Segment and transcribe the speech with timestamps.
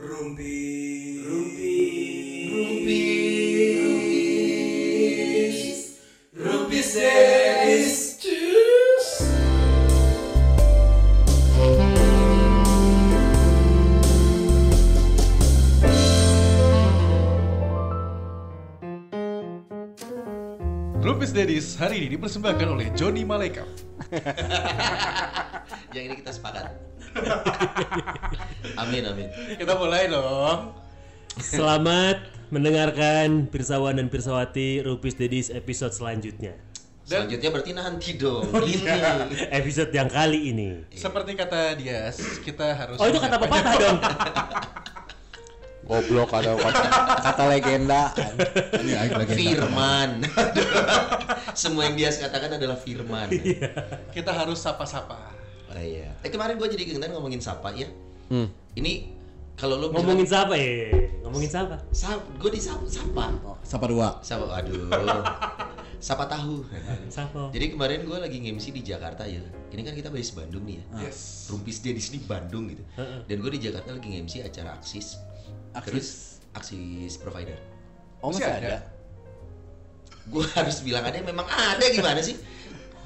[0.00, 1.20] Rumpi.
[1.28, 1.76] Rumpi.
[2.48, 3.20] Rumpis.
[6.32, 6.96] Rumpis.
[8.16, 9.08] Cus.
[21.00, 23.68] Rupis Dedis hari ini dipersembahkan oleh Joni Maleka.
[25.92, 26.89] Yang ini kita sepakat.
[28.82, 29.28] amin amin.
[29.56, 30.74] Kita mulai dong.
[31.38, 32.18] Selamat
[32.50, 36.54] mendengarkan Pirsawan dan Pirsawati Rupis Dedis episode selanjutnya.
[37.06, 38.46] Dan- Selanjutnya berarti nanti dong.
[38.46, 38.86] Oh, ini.
[38.86, 39.26] iya.
[39.50, 40.86] Episode yang kali ini.
[40.94, 43.98] Seperti kata Dias, kita harus Oh itu kata pepatah dong.
[45.90, 46.86] Goblok ada kata,
[47.18, 48.14] kata legenda.
[48.78, 49.42] Ini aing legenda.
[49.42, 50.10] Firman.
[51.58, 53.26] Semua yang dia katakan adalah firman.
[54.14, 55.39] kita harus sapa-sapa.
[55.70, 56.10] Oh iya.
[56.20, 57.86] Eh kemarin gue jadi keingetan ngomongin sapa ya.
[58.26, 58.50] Hmm.
[58.74, 59.14] Ini
[59.54, 60.88] kalau lu Ngomongin siapa ya?
[61.22, 61.76] Ngomongin siapa?
[61.92, 62.82] sap, gue di sapa.
[62.88, 63.24] Sapa.
[63.44, 64.18] Oh, Sapa dua.
[64.24, 64.48] Sapa.
[64.56, 64.88] Aduh.
[66.00, 66.64] Sapa tahu.
[67.12, 67.52] Siapa?
[67.52, 69.44] Jadi kemarin gue lagi nge-MC di Jakarta ya.
[69.68, 70.84] Ini kan kita base Bandung nih ya.
[71.04, 71.52] Yes.
[71.52, 72.80] Rumpis dia di sini Bandung gitu.
[72.96, 73.20] Heeh.
[73.28, 75.20] Dan gue di Jakarta lagi nge-MC acara Aksis.
[75.76, 75.86] Aksis?
[75.92, 76.08] Terus
[76.56, 77.54] Aksis provider.
[78.24, 78.68] Oh masih Masih ada.
[78.74, 78.78] ada?
[80.24, 82.40] Gue harus bilang ada memang ada gimana sih?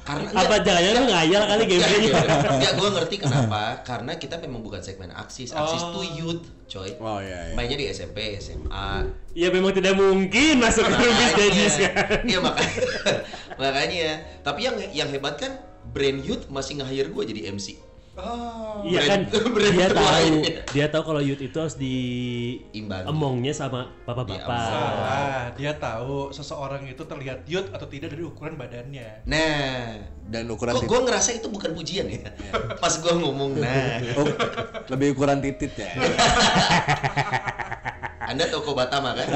[0.04, 2.12] Karena Apa jangan-jangan lu ngayal kali gameplaynya?
[2.44, 3.62] Enggak, gue ngerti kenapa.
[3.80, 5.56] Karena kita memang bukan segmen Aksis.
[5.56, 5.96] Aksis Oh.
[5.96, 6.92] tuh youth, coy.
[7.00, 7.54] Oh iya iya.
[7.56, 12.20] Mainnya di SMP, SMA, Ya memang tidak mungkin masuk ke Rupis Dedis kan.
[12.20, 12.80] Iya makanya.
[13.64, 14.10] makanya.
[14.44, 15.56] Tapi yang yang hebat kan
[15.88, 17.80] brand youth masih nge-hire gue jadi MC.
[18.14, 18.86] Oh.
[18.86, 20.26] Iya kan Brand- dia tahu
[20.70, 21.96] dia tahu kalau youth itu harus di
[22.70, 23.10] Imbangi.
[23.10, 24.46] emongnya sama bapak-bapak.
[24.46, 29.24] Salah, dia tahu seseorang itu terlihat youth atau tidak dari ukuran badannya.
[29.24, 32.30] Nah, Dan ukuran kok gue ngerasa itu bukan pujian ya.
[32.78, 34.24] Pas gue ngomong, nah, Oh,
[34.88, 35.90] lebih ukuran titit ya.
[38.34, 39.30] Anda toko Batama kan?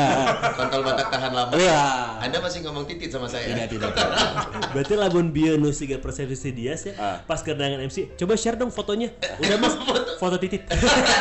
[0.58, 1.54] Kontol Batak tahan lama.
[1.54, 1.82] Iya.
[2.18, 3.46] Anda masih ngomong titit sama saya.
[3.46, 3.94] Tidak tidak.
[4.74, 7.22] Berarti lamun bieu nu siga persepsi dia sih Ah.
[7.22, 8.18] pas kedatangan MC.
[8.18, 9.14] Coba share dong fotonya.
[9.38, 9.74] Udah Mas,
[10.18, 10.66] foto titit.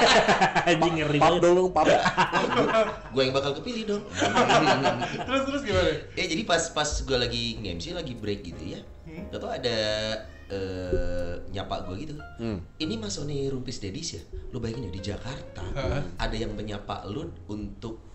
[0.69, 1.85] Anjing ngeri Pap dulu pap.
[3.13, 4.03] Gue yang bakal kepilih dong.
[5.21, 5.91] Terus terus gimana?
[6.17, 8.81] ya jadi pas pas gue lagi nge-MC lagi break gitu ya.
[9.29, 9.77] Gak tau ada
[10.51, 12.13] eh, nyapa gue gitu.
[12.39, 12.59] Hmm.
[12.79, 14.21] Ini Mas Oni Rumpis Dedis ya.
[14.51, 16.01] Lu bayangin ya di Jakarta Heeh.
[16.19, 18.07] ada yang menyapa lu untuk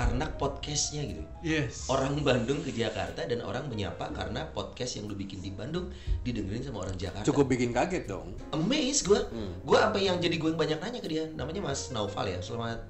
[0.00, 1.20] karena podcastnya gitu.
[1.44, 1.84] Yes.
[1.92, 5.92] Orang Bandung ke Jakarta dan orang menyapa karena podcast yang lu bikin di Bandung
[6.24, 7.28] didengerin sama orang Jakarta.
[7.28, 8.32] Cukup bikin kaget dong.
[8.56, 9.20] amazed gue
[9.60, 12.80] gue sampai yang jadi gue yang banyak nanya ke dia namanya Mas Naufal ya selamat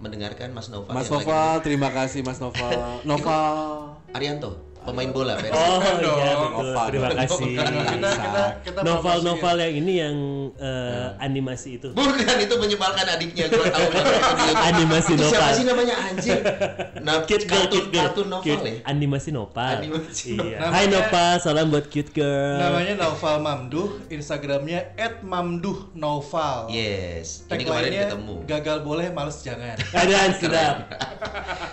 [0.00, 2.72] mendengarkan Mas Naufal Mas Noval, terima kasih Mas Noval.
[3.08, 4.00] Noval.
[4.16, 5.34] Arianto pemain bola.
[5.34, 6.18] Oh iya dong.
[6.44, 6.68] betul.
[6.70, 6.86] Novel.
[6.86, 7.52] Terima kasih.
[7.54, 10.16] Kita kita kita Novel-novel yang ini yang
[10.54, 11.88] eh, animasi itu.
[11.90, 13.88] bukan itu menyebalkan adiknya gue tahu.
[14.54, 15.54] Animasi Itu siapa Novel.
[15.54, 16.38] sih namanya anjir
[17.06, 18.02] nah, Cute girl, kartun cute girl.
[18.02, 19.72] kartun novel Cute ya Animasi Nopal.
[19.78, 20.58] Animasi Iya.
[20.66, 22.58] Hai Nopal, salam buat cute girl.
[22.58, 24.92] Namanya Naufal Mamduh, Instagramnya
[25.22, 26.68] @mamduhnoval.
[26.68, 29.76] yes ini kemarin ketemu Gagal boleh, males jangan.
[29.80, 30.76] Keadaan sedap.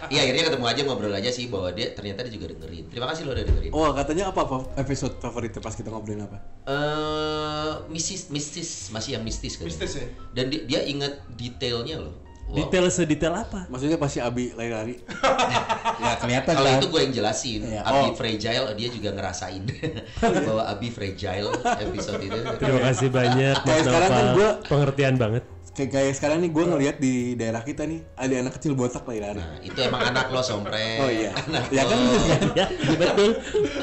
[0.07, 3.23] iya akhirnya ketemu aja ngobrol aja sih bahwa dia ternyata dia juga dengerin terima kasih
[3.23, 6.38] lo udah dengerin Oh katanya apa apa episode favoritnya pas kita ngobrolin apa?
[6.66, 10.06] eh mistis mistis masih yang mistis kan Mistis ya?
[10.31, 12.57] dan dia, dia ingat detailnya loh Wow.
[12.59, 13.63] Detail sedetail apa?
[13.72, 15.00] Maksudnya pasti Abi lari-lari.
[16.03, 16.84] ya kelihatan Kalau kan.
[16.84, 17.79] itu gue yang jelasin, Iya.
[17.81, 18.12] Abi Oh.
[18.12, 19.63] Fragile dia juga ngerasain
[20.44, 22.35] bahwa Abi Fragile episode itu.
[22.59, 25.44] Terima kasih banyak Mas Kayak sekarang kan gua- Pengertian banget.
[25.71, 29.39] Kayak, kayak sekarang nih gue ngeliat di daerah kita nih ada anak kecil botak lari-lari.
[29.39, 30.99] Nah, itu emang anak lo sompret.
[30.99, 31.31] Oh iya.
[31.31, 32.11] Anak Ya kan lo.
[32.59, 32.67] Ya,
[32.99, 33.31] betul.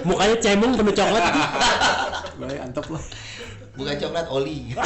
[0.05, 1.25] Mukanya cemong penuh coklat.
[2.37, 3.05] Baik, antep lah.
[3.73, 4.59] Bukan coklat oli.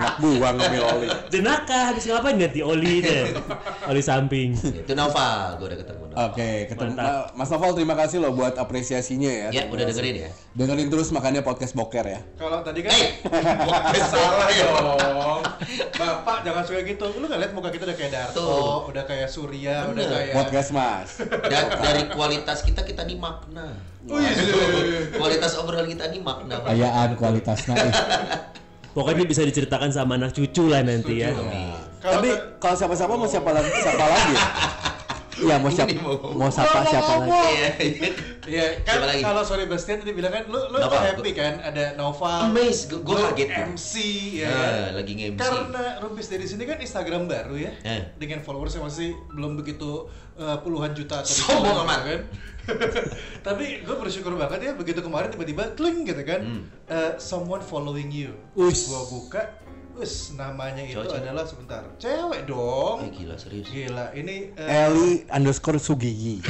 [0.00, 1.08] Anak buah ngambil oli.
[1.28, 3.36] Jenaka habis ngapain ganti oli deh.
[3.84, 4.56] Oli samping.
[4.56, 6.02] itu Nova, gue udah ketemu.
[6.10, 7.06] Oke, ketemu Mantap.
[7.06, 9.48] Ma- Mas Noval terima kasih loh buat apresiasinya ya.
[9.52, 10.30] Ya, udah dengerin ya.
[10.52, 12.20] Dengerin terus makanya podcast boker ya.
[12.34, 13.20] Kalau tadi kan Hey,
[14.10, 15.42] salah dong.
[15.94, 17.06] Bapak jangan suka gitu.
[17.12, 18.90] Lu nggak lihat muka kita udah kayak Darto, Tuh.
[18.90, 20.10] udah kayak Surya, udah Bener.
[20.10, 21.10] kayak Podcast Mas.
[21.46, 23.76] Da- dari kualitas kita kita nih makna.
[24.02, 25.00] Oh iya, iya, iya, iya.
[25.12, 26.56] Kualitas obrolan kita nih makna.
[26.64, 27.76] Kayaan kualitasnya.
[28.90, 28.92] eh.
[28.92, 31.30] Pokoknya bisa diceritakan sama anak cucu lah nanti ya.
[31.30, 32.28] Kalau Tapi
[32.58, 33.70] kalau siapa-siapa mau siapa lagi?
[33.72, 34.34] Siapa lagi?
[35.40, 35.88] Iya mau siapa?
[35.96, 37.32] Mau- Mau siapa siapa lagi?
[37.32, 38.10] Iya, iya.
[38.40, 39.22] Iya, kan Siapa lagi?
[39.22, 43.16] kalau Sorry Bastian tadi bilang kan lu lu Nova, happy kan ada Nova, Amazed, gue
[43.32, 43.48] kaget.
[43.48, 43.92] MC
[44.36, 44.48] ya.
[44.48, 45.00] Ah, kan?
[45.00, 45.38] lagi nge-MC.
[45.38, 47.72] Karena Rumpis dari sini kan Instagram baru ya.
[47.80, 48.02] Eh.
[48.16, 52.00] Dengan followers yang masih belum begitu uh, puluhan juta atau Sombong amat.
[52.04, 52.20] kan.
[53.46, 56.40] Tapi gue bersyukur banget ya begitu kemarin tiba-tiba kling gitu kan.
[56.40, 56.62] Hmm.
[56.90, 58.32] uh, someone following you.
[58.56, 58.90] Ush.
[58.90, 59.42] Gua buka
[60.00, 61.22] Wes, namanya itu Cowok, cewek?
[61.28, 61.82] adalah sebentar.
[62.00, 63.04] Cewek dong.
[63.04, 63.68] Eh gila serius.
[63.68, 66.40] Gila, ini eh, Eli underscore Sugigi.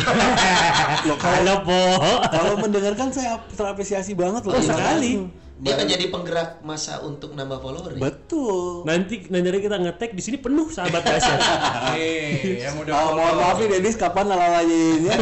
[1.09, 4.55] Loh, Halo kalau, kalau mendengarkan saya terapresiasi banget loh.
[4.55, 5.27] Oh, sekali.
[5.61, 7.99] Dia kan jadi penggerak masa untuk nambah follower ya.
[8.01, 8.83] Betul.
[8.83, 11.39] Nanti nanti kita ngetek di sini penuh sahabat dahsyat.
[11.93, 13.17] nih yang udah Oh, follow.
[13.21, 15.13] mohon maaf nih Dedis kapan lalalanya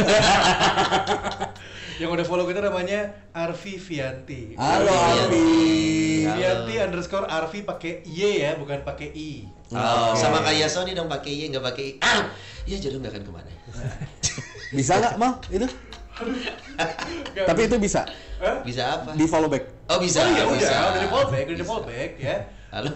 [1.99, 4.55] Yang udah follow kita namanya Arfi Vianti.
[4.55, 4.87] Halo.
[4.87, 5.43] Arfi.
[6.23, 6.33] Halo.
[6.33, 9.43] Vianti underscore Arfi pakai Y ya, bukan pakai I.
[9.69, 11.99] Oh, sama kayak Sony dong pakai Y nggak pakai I.
[11.99, 12.21] Ah,
[12.63, 13.49] ya jodoh nggak akan ke mana.
[14.71, 15.67] Bisa nggak mal itu?
[17.35, 18.07] Tapi itu bisa
[18.39, 19.11] Bisa apa?
[19.19, 19.63] di follow back.
[19.91, 20.23] Oh bisa.
[20.23, 20.75] Oh iya udah, bisa.
[20.79, 22.35] udah di fallback, udah di fallback ya.
[22.69, 22.91] Halo.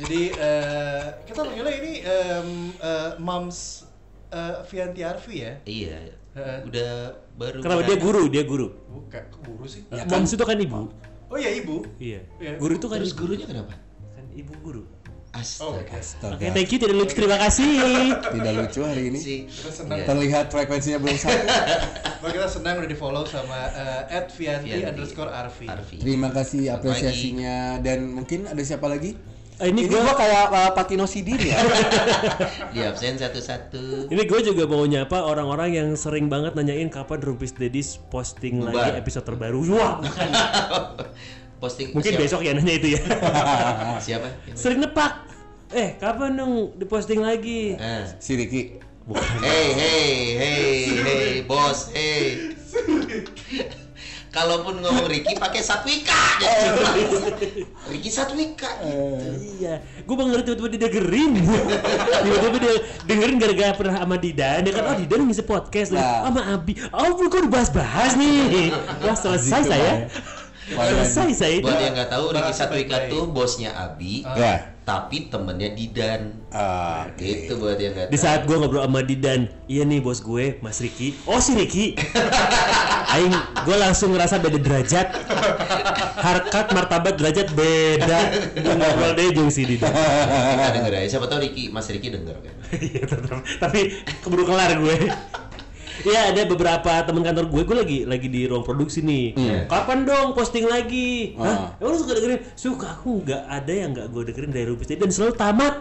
[0.00, 2.48] Jadi eh, kita manggilnya ini em,
[2.78, 3.84] eh, Moms
[4.32, 5.52] eh, Vianti Arfi ya.
[5.66, 5.98] Iya.
[6.30, 6.58] Heeh.
[6.64, 6.92] Udah
[7.34, 7.58] baru.
[7.60, 8.22] Kenapa dia guru?
[8.30, 8.66] Dia guru.
[8.88, 9.82] Bukan guru sih.
[9.90, 10.22] Ya kan?
[10.22, 10.88] Moms itu kan ibu.
[11.30, 11.84] Oh iya ibu.
[11.98, 12.20] Iya.
[12.40, 12.56] Iya.
[12.56, 13.20] Guru itu kan Terus ibu.
[13.26, 13.74] gurunya kenapa?
[14.16, 14.82] Kan ibu guru.
[15.30, 15.94] Oh, Astaga.
[15.94, 16.34] Astaga.
[16.34, 17.14] Oke, thank you tidak lucu.
[17.14, 17.70] Terima kasih.
[18.18, 19.18] Tidak lucu hari ini.
[19.22, 20.02] Si Kita senang.
[20.02, 20.06] Iya.
[20.10, 21.46] Terlihat frekuensinya belum satu.
[22.26, 24.90] Wah, kita senang udah di follow sama eh, @vianti Vianti.
[24.90, 25.70] underscore Arfi.
[25.70, 25.96] Arfi.
[26.02, 29.14] Terima kasih apresiasinya dan mungkin ada siapa lagi?
[29.60, 31.60] Eh, ini Ini gua gua kayak uh, Patino Sidin ya.
[32.74, 34.08] Di absen satu-satu.
[34.08, 38.72] Ini gue juga mau nyapa orang-orang yang sering banget nanyain kapan Rumpis Dedis posting Bubar.
[38.72, 39.60] lagi episode terbaru.
[39.76, 40.30] Wah, bukan.
[41.60, 42.24] Posting Mungkin siapa?
[42.24, 43.00] besok ya nanya itu ya.
[44.08, 44.28] Siapa?
[44.56, 45.28] sering nepak.
[45.70, 47.76] Eh, kapan dong diposting lagi?
[47.76, 48.08] Ah.
[48.18, 48.80] si Ricky.
[49.44, 50.08] Hey, hey,
[50.40, 50.70] hey,
[51.04, 52.54] hey, bos, hey.
[54.30, 56.78] Kalaupun ngomong Ricky pakai Satwika aja.
[57.90, 58.70] Ricky Satwika.
[59.58, 61.32] Iya, gue baru ngerti tiba-tiba dia dengerin.
[62.24, 62.74] tiba-tiba dia
[63.10, 64.62] dengerin gara-gara pernah sama Didan.
[64.62, 65.90] Dia kan, oh Didan ngisi podcast.
[65.90, 66.30] Nah.
[66.30, 66.78] sama Abi.
[66.94, 68.70] Oh, kok dibahas-bahas nih.
[69.02, 70.06] Wah, selesai Gitu, saya.
[70.70, 71.66] Selesai saya itu.
[71.66, 74.70] Buat yang nggak tahu, Ricky Satwika tuh bosnya Abi, Ya.
[74.82, 76.34] tapi temennya Didan.
[76.48, 77.22] Ah, oke.
[77.22, 78.22] Itu buat yang nggak Di tahu.
[78.22, 81.14] saat gue ngobrol sama Didan, iya nih bos gue, Mas Riki.
[81.24, 81.94] Oh si Riki.
[83.12, 85.06] Aing, gue langsung ngerasa beda derajat.
[86.16, 88.18] Harkat, martabat, derajat beda.
[88.52, 89.90] Gue ngobrol deh jeung si Didan.
[89.90, 91.08] Kita denger aja.
[91.08, 92.54] Siapa tahu Ricky, Mas Ricky denger kan.
[92.80, 93.42] Iya tetap.
[93.58, 93.80] Tapi
[94.20, 94.96] keburu kelar gue.
[96.00, 99.36] Iya ada beberapa teman kantor gue, gue lagi lagi di ruang produksi nih.
[99.66, 101.36] Kapan dong posting lagi?
[101.36, 101.76] Hah?
[101.76, 102.40] Emang lu suka dengerin?
[102.54, 105.74] Suka aku nggak ada yang nggak gue dengerin dari Rubis Dedi dan selalu tamat.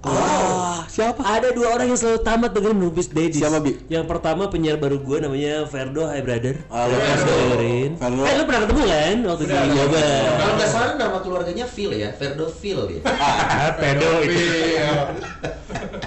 [0.00, 1.20] Ah, siapa?
[1.20, 3.36] Ada dua orang yang selalu tamat dengerin Rubis Dedi.
[3.36, 3.76] Siapa, Bi?
[3.92, 6.56] Yang pertama penyiar baru gue namanya Ferdo Hi Brother.
[6.72, 7.32] Halo, Yang Ferdo.
[7.36, 7.90] dengerin.
[8.00, 8.20] Ferdo.
[8.24, 10.00] Eh lu pernah ketemu kan waktu di Yoga?
[10.40, 13.00] Kalau nggak salah nama keluarganya Phil ya, Ferdo Phil dia.
[13.12, 14.40] Ah, Ferdo itu.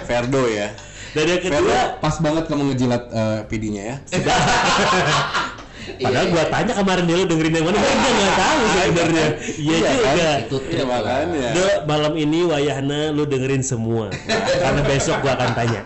[0.02, 0.68] Ferdo ya.
[1.14, 3.96] Dan yang kedua, pas banget kamu ngejilat eh, PD-nya ya.
[5.94, 6.50] padahal Iya, gua iya.
[6.50, 9.26] tanya kemarin dia lu dengerin yang mana, dia nggak tahu sebenarnya.
[9.54, 10.10] Iya Iya, juga.
[10.10, 10.38] kan?
[10.40, 11.46] Itu Iya, makanya.
[11.52, 14.08] Do, malam ini wayahna lu dengerin semua.
[14.56, 15.80] Karena besok gua akan tanya.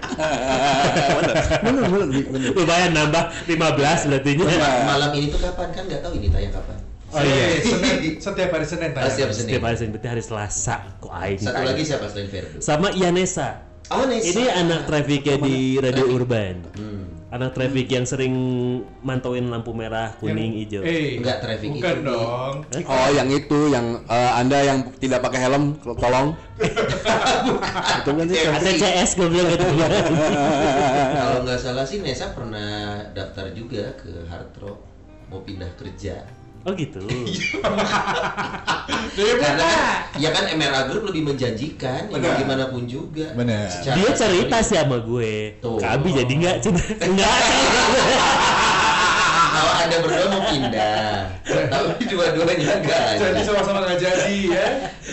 [1.60, 2.50] bener, bener, Bi, bener.
[2.54, 6.76] Lumayan nambah 15 berarti Malam ini tuh kapan kan nggak tahu ini tayang kapan.
[7.08, 7.44] Oh iya.
[7.58, 9.10] Senin, setiap hari Senin Oh, tayang.
[9.10, 9.44] setiap Senin.
[9.50, 11.40] Setiap hari Senin berarti hari Selasa kok aing.
[11.40, 12.58] Satu lagi siapa selain Ferdo?
[12.60, 13.67] Sama Ianesa.
[13.88, 14.36] Oh, Nesa.
[14.36, 16.60] Ini anak trafficnya di Radio Urban.
[16.76, 17.04] Hmm.
[17.28, 18.32] Anak traffic yang sering
[19.04, 20.80] mantauin lampu merah, kuning, hijau.
[20.80, 22.08] Eh, Enggak, traffic bukan itu.
[22.08, 22.54] dong.
[22.88, 26.36] Oh, yang itu, yang eh, Anda yang tidak pakai helm, tolong.
[28.00, 28.36] itu kan sih.
[28.36, 29.64] Eh, Ada CS gue bilang gitu.
[31.20, 34.80] Kalau nggak salah sih Nesa pernah daftar juga ke Hard Rock
[35.28, 36.24] mau pindah kerja.
[36.66, 37.02] Oh gitu.
[39.18, 39.78] Karena kan,
[40.18, 43.34] ya kan MRA Group lebih menjanjikan ya gimana pun juga.
[43.34, 43.66] Benar.
[43.82, 45.58] Dia cerita sih sama gue.
[45.62, 45.78] Tuh.
[45.78, 46.82] Kabi jadi nggak cinta.
[47.02, 47.30] Enggak.
[49.58, 54.66] Kalau anda berdua mau pindah, tapi dua-duanya enggak Jadi sama-sama nggak jadi ya.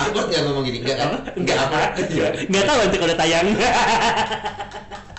[0.05, 1.09] Aku nggak ngomong gini, enggak kan?
[1.33, 1.97] Enggak apa?
[2.45, 3.47] Nggak tahu nanti kalau tayang.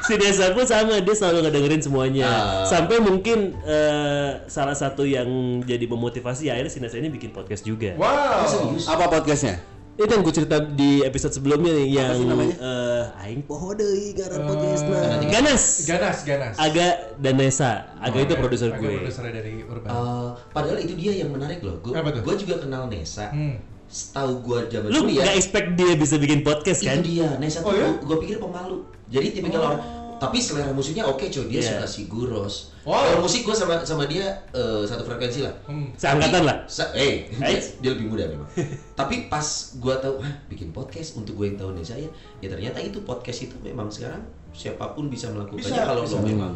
[0.00, 2.64] si Desa pun sama dia selalu ngedengerin semuanya Ah.
[2.64, 5.26] sampai mungkin eh, salah satu yang
[5.60, 8.44] jadi memotivasi ya akhirnya si Desa ini bikin podcast juga Wow.
[8.44, 8.86] Serius?
[8.86, 9.58] Apa podcastnya?
[9.96, 12.20] itu yang gue cerita di episode sebelumnya nih yang
[12.52, 15.24] eh, aing poho deui ngaran podcastna Ganas.
[15.24, 16.54] ganas Ganas, ganas.
[16.58, 19.88] Aga dan Nesa Aga itu Oke, produser Aga gue produsernya dari Urban.
[19.88, 21.80] Eh, padahal itu dia yang menarik loh.
[21.80, 23.32] Gue gue juga kenal Nesa.
[23.32, 23.56] Hmm.
[23.86, 25.24] Setahu gue zaman lu kuliah.
[25.24, 27.88] nggak expect dia bisa bikin podcast itu kan dia Nesa Oh, tuh ya?
[27.96, 29.80] gue pikir pemalu jadi tipikal orang
[30.16, 31.70] tapi selera musiknya oke coy dia Iya.
[31.76, 33.02] suka Siguros Wow.
[33.04, 35.90] kalau musik gue sama sama dia eh, satu frekuensi lah Hmm.
[35.92, 37.60] seangkatan lah Sa eh dia, Eh?
[37.82, 38.48] dia lebih muda memang
[38.98, 39.44] tapi pas
[39.74, 42.08] gue tahu Hah, bikin podcast untuk gue yang tahu Nesa ya
[42.38, 46.14] ya ternyata itu podcast itu memang sekarang siapa pun bisa melakukannya Bisa, kalau bisa.
[46.14, 46.54] lo memang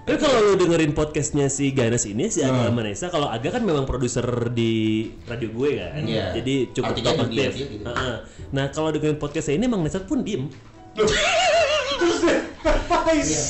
[0.00, 3.84] Tapi kalau lu dengerin podcastnya si Ganes ini si Aga Manesa, kalau Aga kan memang
[3.84, 6.32] produser di radio gue kan, Iya.
[6.34, 6.96] jadi cukup
[7.28, 7.84] dia gitu.
[7.84, 8.16] Heeh.
[8.48, 10.48] Nah kalau dengerin podcastnya ini emang Nesat pun diem.
[13.10, 13.42] Iya.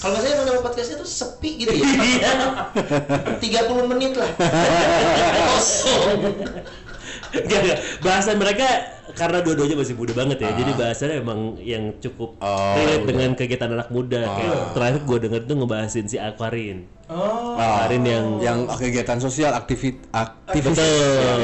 [0.00, 1.84] Kalau nggak salah emang nama podcastnya tuh sepi gitu ya.
[1.84, 2.32] Iya.
[3.36, 4.30] 30 menit lah.
[5.50, 6.20] Kosong.
[7.30, 7.78] Gak, gak.
[8.00, 8.66] Bahasan mereka
[9.12, 10.56] karena dua-duanya masih muda banget ya, Ah.
[10.56, 14.22] jadi bahasannya emang yang cukup Oh, relate dengan kegiatan anak muda.
[14.24, 16.86] Kayak terakhir gue denger tuh ngebahasin si Aquarin.
[17.06, 17.54] Oh.
[17.54, 21.36] Aquarin yang yang kegiatan sosial aktivit aktivis Betul.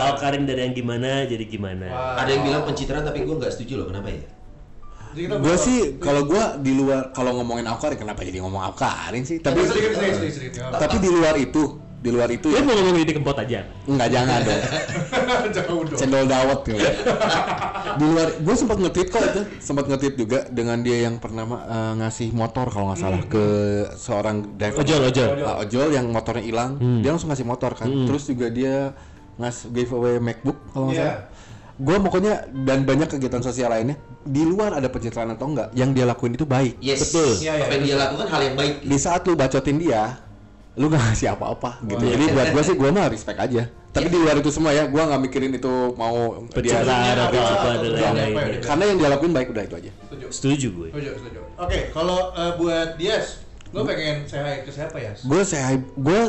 [0.00, 1.86] Aquarin dari yang gimana jadi gimana.
[2.18, 3.86] Ada yang bilang pencitraan tapi gue nggak setuju loh.
[3.90, 4.22] Kenapa ya?
[5.26, 9.42] Gue sih kalau gue di luar kalau ngomongin Awkarin kenapa jadi ngomong Awkarin sih?
[9.42, 11.62] Tapi sedikit sedikit sedikit tapi di luar itu
[11.98, 13.66] di luar itu Lu ya mau ngomong di kempot aja?
[13.82, 14.62] nggak jangan dong.
[15.58, 15.98] Jauh dong.
[15.98, 16.78] cendol dawet gitu
[17.98, 19.42] di luar gue sempat nge-tweet kok itu.
[19.58, 23.44] Sempat nge-tweet juga dengan dia yang pernah eh, ngasih motor kalau nggak salah ke
[23.98, 24.86] seorang driver.
[24.86, 25.28] Ojol, ojol.
[25.42, 26.70] Ah, ojol yang motornya hilang.
[27.02, 27.90] Dia langsung ngasih motor kan.
[27.90, 28.94] Terus juga dia
[29.34, 31.02] ngas giveaway MacBook kalau nggak Iya.
[31.02, 31.22] salah
[31.78, 32.34] gue pokoknya
[32.66, 36.42] dan banyak kegiatan sosial lainnya di luar ada pencitraan atau enggak yang dia lakuin itu
[36.42, 37.06] baik Yes.
[37.06, 37.38] Betul.
[37.38, 38.74] Iya, iya, Apa yang dia lakukan hal yang baik.
[38.82, 40.02] di saat lu bacotin dia
[40.74, 44.18] lu gak ngasih apa-apa gitu jadi buat gue sih gue mah respect aja tapi di
[44.18, 47.90] luar itu semua ya gue nggak mikirin itu mau dia Pencitraan atau apa atau dan
[47.90, 48.30] apa, lain-lain.
[48.30, 48.60] apa ya.
[48.62, 50.26] karena yang dia lakuin baik udah itu aja Setuju.
[50.30, 50.88] Setuju gue.
[50.92, 51.40] Setuju, setuju.
[51.56, 53.26] Oke, kalau eh, buat Dias,
[53.68, 55.12] lo pengen say hi ke siapa ya?
[55.14, 56.20] gue saya gue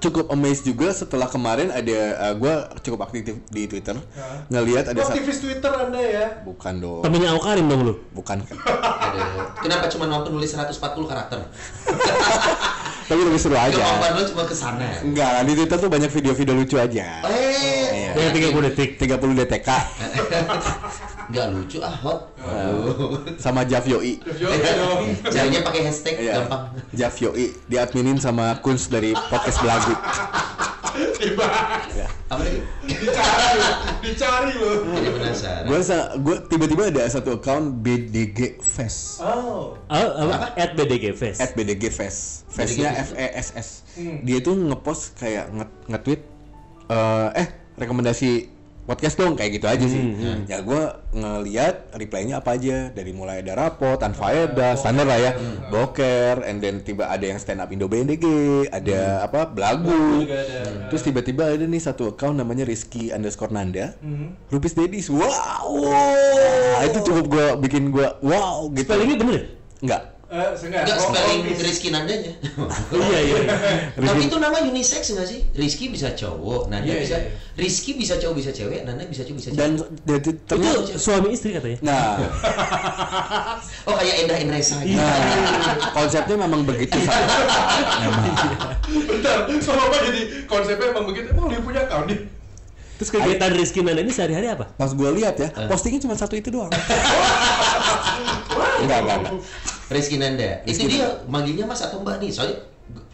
[0.00, 1.98] cukup amazed juga setelah kemarin ada
[2.32, 4.26] gue cukup aktif di Twitter Ya.
[4.48, 6.26] ngelihat ada aktivis Twitter anda ya?
[6.42, 7.94] bukan dong Temennya Aukarin dong lu.
[8.10, 9.22] bukan kan Ada.
[9.60, 11.38] Kenapa cuma mampu nulis 140 karakter?
[13.06, 14.86] tapi lebih seru aja Kemampuan lo cuma ke sana.
[15.00, 18.10] enggak di Twitter tuh banyak video-video lucu aja Eh, Iya.
[18.16, 18.90] Yang 30 detik.
[18.96, 19.68] 30 DTK
[21.30, 22.20] nggak lucu ah hot.
[22.36, 23.22] Aduh.
[23.36, 25.14] sama Jav Yoi Yo, dong.
[25.24, 26.34] Caranya pakai hashtag Iya.
[26.40, 26.62] gampang.
[26.90, 29.94] Jav Yoi diadminin sama Kunz dari podcast Belagu
[32.26, 32.60] Apa lagi?
[32.84, 33.60] Dicari,
[34.00, 34.70] dicari lo.
[34.88, 35.64] Jadi penasaran.
[35.64, 35.80] gue
[36.20, 40.54] gue tiba-tiba ada satu account BDG Fest Oh, Oh, apa?
[40.54, 41.38] At BDG Fest.
[41.38, 43.68] at BDG Fest Festnya F E S S
[44.22, 46.22] dia tuh ngepost kayak nge- nge-tweet
[46.88, 48.30] eh, eh rekomendasi
[48.90, 50.02] podcast dong kayak gitu aja sih.
[50.50, 50.82] Ya gue
[51.14, 52.90] ngeliat reply-nya apa aja.
[52.90, 55.32] Dari mulai ada rapot, Unfaeda, standar lah ya.
[55.70, 58.26] Boker, and then tiba ada yang stand up Indo BDG
[58.74, 60.90] ada apa belagu ada.
[60.90, 63.94] terus tiba-tiba ada nih satu account namanya Rizky underscore Nanda.
[64.02, 64.34] Hmm.
[64.50, 65.70] Rupis Dedis wow.
[66.74, 68.90] Nah, itu cukup gue bikin gue wow gitu.
[68.90, 69.42] Spellingnya bener?
[69.78, 70.86] Enggak Eh, seenggak.
[70.86, 72.30] Enggak Oh, spelling oh, Rizky Nandanya.
[72.94, 73.42] Iya, iya.
[73.98, 75.42] Tapi itu nama unisex nggak sih?
[75.52, 77.16] Rizky bisa cowok, Nanda Iya, bisa.
[77.18, 77.58] iya, iya.
[77.58, 79.58] Rizky bisa cowok bisa cewek, Nanda bisa cowok bisa cewek.
[79.58, 79.74] dan
[80.22, 80.30] Itu
[80.94, 81.82] suami istri katanya.
[81.82, 82.14] nah
[83.90, 84.94] oh kayak Endah Endresa gitu.
[84.94, 85.18] Nah,
[85.92, 87.26] konsepnya memang begitu sama.
[88.86, 91.26] Bentar, sama apa jadi konsepnya emang begitu?
[91.28, 92.18] Emang dia punya account nih?
[92.96, 94.70] Terus kegiatan Rizky Nanda ini sehari-hari apa?
[94.70, 95.66] Pas gue lihat ya, Eh.
[95.66, 96.70] postingnya cuma satu itu doang.
[98.80, 99.34] enggak, enggak, enggak.
[99.90, 100.62] Rizky Nanda.
[100.62, 102.30] Rizky itu dia manggilnya Mas atau Mbak nih?
[102.30, 102.56] Soalnya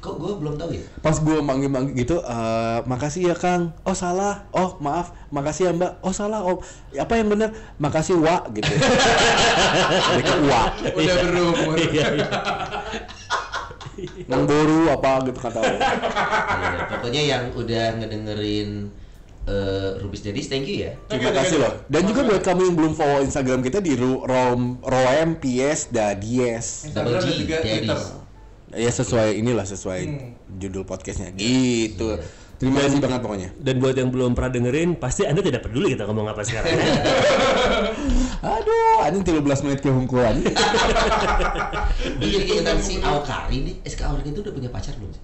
[0.01, 0.85] kok gue belum tahu ya.
[1.01, 3.73] Pas gue manggil-manggil gitu, eh, makasih ya Kang.
[3.83, 4.45] Oh salah.
[4.53, 5.17] Oh maaf.
[5.33, 5.93] Makasih ya Mbak.
[6.05, 6.45] Oh salah.
[6.45, 6.61] Oh
[6.93, 7.51] apa yang benar?
[7.81, 8.69] Makasih Wa gitu.
[10.13, 10.63] Mereka Wa.
[10.93, 11.77] Udah berumur.
[11.81, 12.29] Iya, iya.
[14.29, 15.61] Nang boru apa gitu kata.
[15.65, 18.93] Iya, pokoknya yang udah ngedengerin
[19.47, 20.93] eh, Rubis Dedis, thank you ya.
[21.07, 21.73] Terima kasih loh.
[21.87, 26.13] Dan juga buat kamu yang belum follow Instagram kita di Ro- Rom Roem PS da
[26.13, 26.91] Dies.
[26.91, 27.47] Double G.
[27.47, 27.99] Twitter.
[28.69, 30.31] Ya sesuai inilah sesuai Hmm.
[30.53, 32.19] judul podcastnya gitu.
[32.57, 33.49] Terima kasih banget pokoknya.
[33.55, 36.73] Dan buat yang belum pernah dengerin, pasti Anda tidak peduli kita ngomong apa sekarang.
[38.43, 40.41] Aduh, anjing 13 menit ke hungkulan.
[42.17, 43.75] Ini jadi keingetan si Aokari nih.
[43.85, 45.23] Eh, si Aokari itu udah punya pacar belum sih?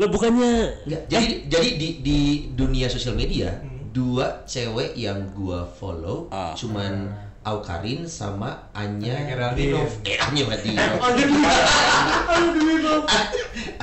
[0.00, 1.02] Lo bukannya Enggak.
[1.08, 2.18] Jadi jadi di di
[2.56, 3.52] dunia sosial media
[3.92, 6.56] dua cewek yang gua follow Ah.
[6.56, 9.82] cuman Aukarin sama Anya Geraldine.
[10.06, 11.26] Eh Anya aduh,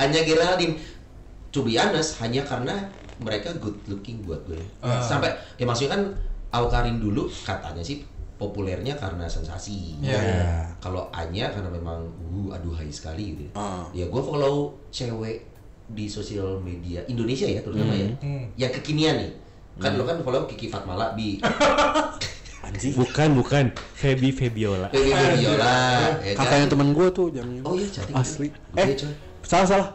[0.00, 0.80] Anya Geraldine.
[1.52, 2.88] To be honest, hanya karena
[3.20, 4.56] mereka good looking buat gue.
[4.80, 5.04] Ah.
[5.04, 6.02] Sampai ya maksudnya kan
[6.50, 8.00] Aukarin dulu katanya sih
[8.40, 10.00] populernya karena sensasi.
[10.00, 10.16] Iya.
[10.16, 10.48] Iya.
[10.80, 13.52] Kalau Anya karena memang uh aduhai sekali gitu.
[13.52, 13.84] Ah.
[13.92, 15.49] Ya gue follow cewek
[15.90, 18.08] di sosial media Indonesia ya terutama ya.
[18.18, 18.44] Hmm.
[18.54, 19.30] Yang kekinian nih.
[19.76, 21.40] Kan lo kan follow Kiki Fatmala bi
[22.66, 22.92] Anjing.
[22.92, 23.64] bukan bukan
[23.96, 24.92] Feby Febiola.
[24.92, 26.12] Baby Viola.
[26.20, 26.36] ya?
[26.36, 27.64] Kakaknya temen gue tuh jangan.
[27.64, 28.12] Oh iya cantik.
[28.12, 28.48] Asli.
[28.76, 28.96] Eh, Eh,
[29.40, 29.88] salah salah.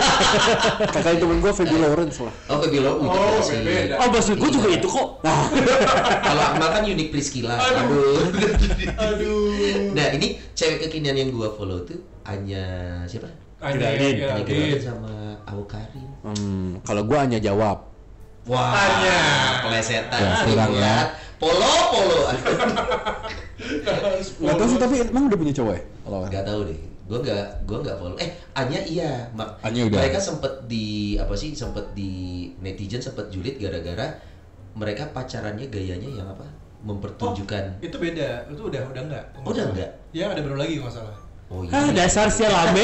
[0.90, 2.32] Kakaknya temen gue Feby Lawrence lah.
[2.48, 3.60] Oh, Lo, itu Oh, sih.
[3.60, 3.94] beda.
[4.00, 5.08] Oh, maksud gue juga itu kok.
[6.26, 7.60] Kalau Akmal kan unik Priscilla.
[7.60, 8.32] Aduh.
[8.96, 9.92] Aduh.
[9.92, 12.64] Nah, ini cewek kekinian yang gua follow tuh Anya
[13.04, 13.28] siapa?
[13.60, 14.48] Anya ya, Anya Geraldine.
[14.48, 15.12] Geraldine sama
[15.44, 16.08] Awu Karim.
[16.24, 17.84] Hmm, kalau gua hanya jawab.
[18.48, 19.18] Wah, Anya.
[19.60, 20.96] pelesetan Ya, kurang ya.
[21.36, 22.20] Polo, polo.
[24.40, 25.82] Nggak tahu sih tapi emang udah punya cowok ya?
[26.04, 26.80] Kalau Gak tahu deh.
[27.10, 28.16] Gue gak, gue gak follow.
[28.16, 29.26] Eh, Anya iya.
[29.34, 29.98] Mak- Anya udah.
[29.98, 31.52] Mereka sempet di apa sih?
[31.52, 32.10] Sempet di
[32.62, 34.14] netizen sempet julid gara-gara
[34.72, 36.46] mereka pacarannya gayanya yang apa?
[36.80, 37.82] Mempertunjukkan.
[37.82, 39.24] Itu beda, itu udah udah enggak.
[39.36, 39.90] Oh, udah enggak?
[40.14, 41.16] Ya ada baru lagi kalau nggak salah.
[41.50, 42.78] Oh, Ah, dasar sih lame.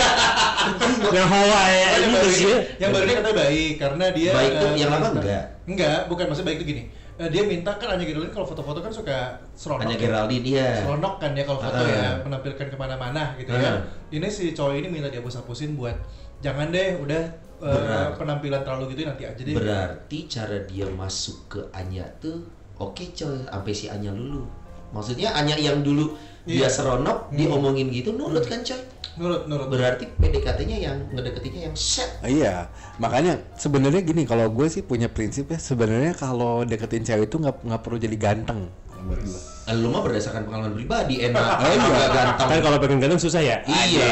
[1.06, 2.54] Yang Hawaii Oh, yang baru sih.
[2.76, 5.44] yang baru ini katanya baik karena dia Baik tuh, eh, yang lama minta- enggak?
[5.64, 6.82] Enggak, bukan maksudnya baik itu gini.
[7.16, 9.18] Eh, dia minta kan Anya Geraldine kalau foto-foto kan suka
[9.52, 9.86] seronok.
[9.86, 10.00] Anya ya.
[10.02, 10.68] Geraldine iya.
[10.76, 11.86] Seronok kan ya kalau foto Ah.
[11.86, 13.70] ya, menampilkan ke mana-mana gitu ya.
[13.70, 13.78] Ah.
[14.10, 15.94] Ini si cowok ini minta dihapus-hapusin buat
[16.38, 17.22] jangan deh, udah
[17.56, 18.18] eh, Berat.
[18.18, 19.54] penampilan terlalu gitu nanti aja deh.
[19.54, 22.44] Berarti cara dia masuk ke Anya tuh
[22.76, 24.42] oke coy, sampai si Anya lulu.
[24.90, 26.12] Maksudnya Anya yang dulu
[26.46, 26.68] dia Iya.
[26.70, 28.78] seronok, diomongin gitu nurut kan coy.
[29.16, 29.66] Nurut, nurut.
[29.66, 32.20] Berarti PDKT-nya yang ngedeketinnya yang set.
[32.20, 37.36] Iya, makanya sebenarnya gini kalau gue sih punya prinsip ya sebenarnya kalau deketin cewek itu
[37.36, 38.68] nggak nggak perlu jadi ganteng
[39.06, 39.40] buat gue.
[39.66, 42.06] Eh, Lu mah berdasarkan pengalaman pribadi enak, Oh, emang iya.
[42.10, 42.46] ganteng.
[42.46, 43.56] Kan kalau pengen ganteng susah ya.
[43.64, 44.10] Iya.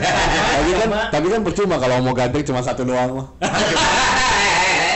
[0.56, 3.28] tapi kan tapi kan percuma kalau mau ganteng cuma satu doang mah.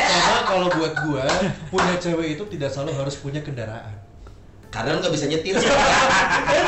[0.05, 1.25] Karena kalau buat gua
[1.69, 3.95] punya cewek itu tidak selalu harus punya kendaraan.
[4.75, 5.55] Karena lu gak bisa nyetir.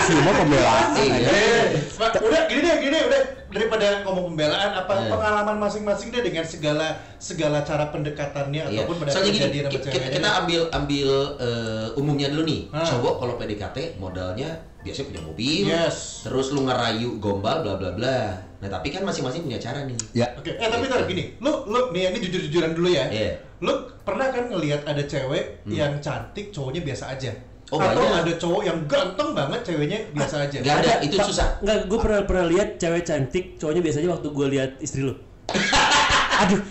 [0.06, 0.88] Cuma pembelaan.
[0.94, 1.26] Iya.
[1.26, 1.64] Eh,
[1.98, 5.10] Pak, udah gini deh, gini udah daripada ngomong pembelaan apa Eh.
[5.10, 8.84] pengalaman masing-masing deh dengan segala segala cara pendekatannya Iya.
[8.84, 11.08] ataupun pada Soalnya gini, kita, kita ambil ambil
[11.42, 12.60] eh, umumnya dulu nih.
[12.70, 12.86] Ah.
[12.86, 14.54] Cowok kalau PDKT modalnya
[14.86, 16.22] biasanya punya mobil, Yes.
[16.22, 18.38] terus lu ngerayu gombal bla bla bla.
[18.62, 19.98] Nah tapi kan masing-masing punya cara nih.
[20.14, 20.30] Ya.
[20.38, 23.10] Oke, eh tapi ntar gini, lu lu nih ini jujur-jujuran dulu ya.
[23.10, 23.34] Iya.
[23.66, 23.72] Lu
[24.06, 27.34] pernah kan ngelihat ada cewek yang cantik, cowoknya biasa aja?
[27.66, 28.23] Oh, Atau banyak.
[28.23, 30.56] ada cowok yang ganteng banget, ceweknya biasa aja?
[30.62, 31.58] Gak ada, itu susah.
[31.58, 35.14] Enggak, gue pernah pernah lihat cewek cantik, cowoknya biasanya waktu gue lihat istri lu.
[36.46, 36.62] Aduh,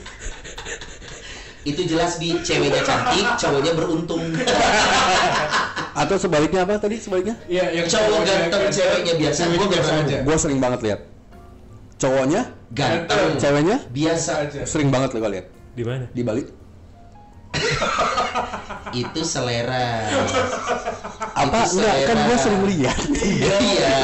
[1.66, 4.24] Itu jelas di ceweknya cantik, cowoknya beruntung.
[6.06, 7.36] Atau sebaliknya apa tadi sebaliknya?
[7.48, 9.42] Iya, yang Cowok ganteng, ganteng, ceweknya biasa.
[9.48, 10.18] Gua biasa gak aja.
[10.24, 11.00] Gue sering banget lihat.
[11.96, 12.41] Cowoknya,
[12.76, 14.32] Ganteng, ceweknya biasa.
[14.43, 14.60] aja.
[14.67, 16.06] sering banget lo lihat di mana?
[16.12, 16.43] di Bali.
[18.96, 20.08] Itu selera.
[21.36, 22.24] Apa Itu enggak kan selera.
[22.24, 22.98] gue sering lihat.
[23.12, 23.96] Iya,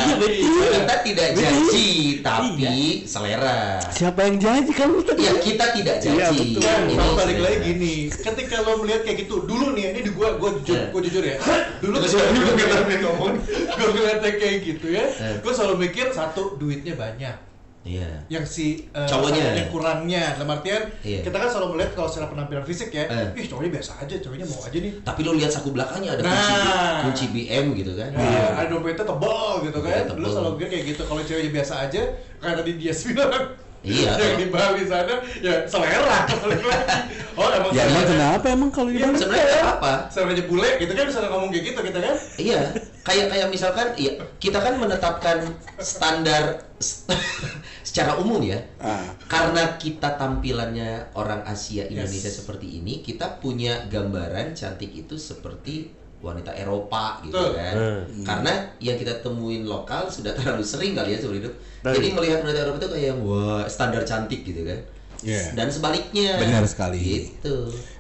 [0.74, 2.68] kita tidak janji, tapi
[3.08, 3.80] selera.
[3.88, 5.24] Siapa yang janji kan lu tadi?
[5.24, 6.58] Ya kita tidak Iya, janji.
[6.58, 6.62] betul.
[6.62, 7.46] Kan, Ini balik selera.
[7.48, 10.88] lagi gini, ketika lo melihat kayak gitu, dulu nih, ini di gua, gua jujur, Eh.
[10.92, 11.38] gua jujur ya.
[11.80, 13.34] Dulu ketika gua ngomong,
[13.72, 15.36] gua ngeliatnya kayak gitu ya, Eh.
[15.40, 17.51] gua selalu mikir satu duitnya banyak.
[17.82, 18.06] Iya.
[18.30, 19.58] yang si eh, Cowoknya.
[19.58, 21.26] yang kurangnya dalam artian Iya.
[21.26, 23.34] kita kan selalu melihat kalau secara penampilan fisik ya Eh.
[23.36, 26.54] ih cowoknya biasa aja cowoknya mau aja nih Tapi lu lihat saku belakangnya ada kunci,
[26.54, 27.00] Nah.
[27.04, 28.10] kunci BM gitu kan.
[28.12, 29.98] Nah, ada dompetnya tebal gitu kan.
[30.06, 30.30] Lu tebal.
[30.30, 31.02] selalu pikir kayak gitu.
[31.04, 32.02] Kalau ceweknya biasa aja,
[32.38, 33.46] kayak tadi dia bilang.
[33.82, 36.30] Iya, Yang di Bali sana, ya selera.
[36.30, 36.96] balik lagi.
[37.41, 38.12] oh, emang Ya emang selera.
[38.13, 39.17] kenapa emang kalau di Iya, Bali?
[39.17, 39.94] Sebenarnya nggak apa-apa.
[40.08, 42.15] Seleranya bule gitu kan bisa ngomong kayak gitu kita kan.
[42.38, 42.60] Iya,
[43.02, 45.38] kayak kayak misalkan iya, kita kan menetapkan
[45.82, 46.44] standar
[47.88, 48.62] secara umum ya.
[48.78, 49.02] Ah.
[49.26, 52.38] Karena kita tampilannya orang Asia Indonesia Yes.
[52.38, 55.89] seperti ini, kita punya gambaran cantik itu seperti
[56.22, 57.52] wanita Eropa gitu Betul.
[57.58, 57.74] kan.
[57.76, 58.26] Hmm.
[58.26, 61.54] Karena yang kita temuin lokal sudah terlalu sering kali ya seumur hidup.
[61.82, 64.80] Jadi melihat wanita Eropa itu kayak wah standar cantik gitu kan.
[65.22, 65.54] Iya.
[65.54, 66.38] Dan sebaliknya.
[66.38, 67.02] Benar sekali.
[67.02, 67.56] Gitu.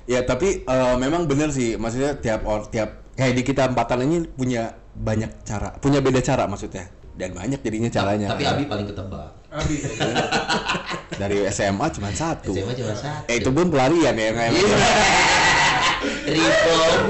[0.05, 4.17] Ya tapi eh, memang benar sih, maksudnya tiap or tiap kayak di kita empatan ini
[4.25, 8.27] punya banyak cara, punya beda cara maksudnya dan banyak jadinya caranya.
[8.33, 9.29] Tapi Abi paling ketebak.
[9.51, 9.75] Abi.
[11.21, 12.55] dari SMA cuma satu.
[12.55, 13.27] SMA cuma satu.
[13.27, 14.51] Eh itu pun pelarian ya kayak.
[16.25, 17.09] Reform.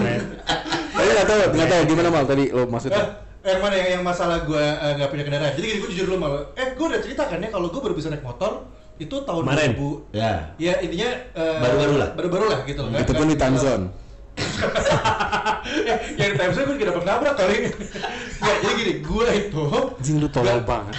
[1.11, 3.03] Tapi nggak tahu nggak tahu gimana mal tadi lo maksudnya.
[3.41, 4.63] Eh, yang mana yang, yang masalah gue
[4.95, 5.51] nggak punya kendaraan.
[5.51, 6.33] Jadi gini, gue jujur dulu mal.
[6.55, 9.71] Eh, gue udah cerita kan ya kalau gue baru bisa naik motor itu tahun Kemarin.
[9.75, 10.15] 2000.
[10.15, 10.31] Ya.
[10.55, 12.09] Ya intinya eh, Baru-baru lah.
[12.13, 12.93] Baru-baru lah gitu loh.
[12.95, 13.85] Itu pun di time zone.
[15.83, 17.55] ya, yang di time zone gue juga dapat nabrak kali.
[18.47, 19.63] ya, jadi gini, gue itu
[19.99, 20.95] Anjing lu tolol banget.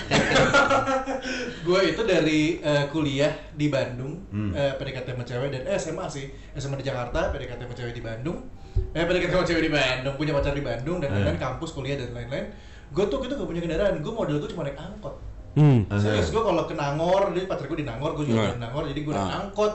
[1.67, 4.51] gue itu dari eh, kuliah di Bandung, Hmm.
[4.53, 8.03] eh, PDKT sama cewek dan eh, SMA sih, SMA di Jakarta, PDKT sama cewek di
[8.03, 8.39] Bandung,
[8.93, 11.45] eh PDKT sama cewek di Bandung, punya pacar di Bandung dan lain-lain, Hmm.
[11.51, 12.47] kampus, kuliah dan lain-lain.
[12.91, 15.15] Gue tuh gitu gak punya kendaraan, gue model gue cuma naik angkot.
[15.53, 15.85] Hmm.
[15.93, 18.55] Serius gue kalau ke Nangor, jadi pacar gue di Nangor, gue juga Nah.
[18.55, 19.41] di Nangor, jadi gue naik Ah.
[19.43, 19.73] angkot,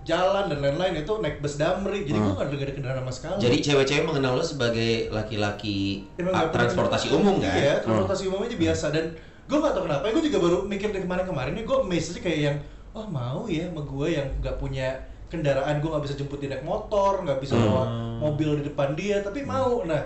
[0.00, 3.12] jalan dan lain-lain itu naik bus damri, jadi gue gak ada, gak ada kendaraan sama
[3.12, 3.38] sekali.
[3.40, 7.52] Jadi cewek-cewek mengenal lo sebagai laki-laki Emang ah, transportasi umum kan?
[7.52, 9.04] Iya, transportasi umum aja biasa dan
[9.44, 12.56] gue gak tau kenapa, gue juga baru mikir dari kemarin-kemarin nih gue aja kayak yang
[12.90, 14.94] oh mau ya sama gue yang gak punya
[15.30, 17.86] kendaraan gue gak bisa jemput dia naik motor, gak bisa bawa
[18.18, 19.80] mobil di depan dia, tapi mau.
[19.82, 20.02] Nah,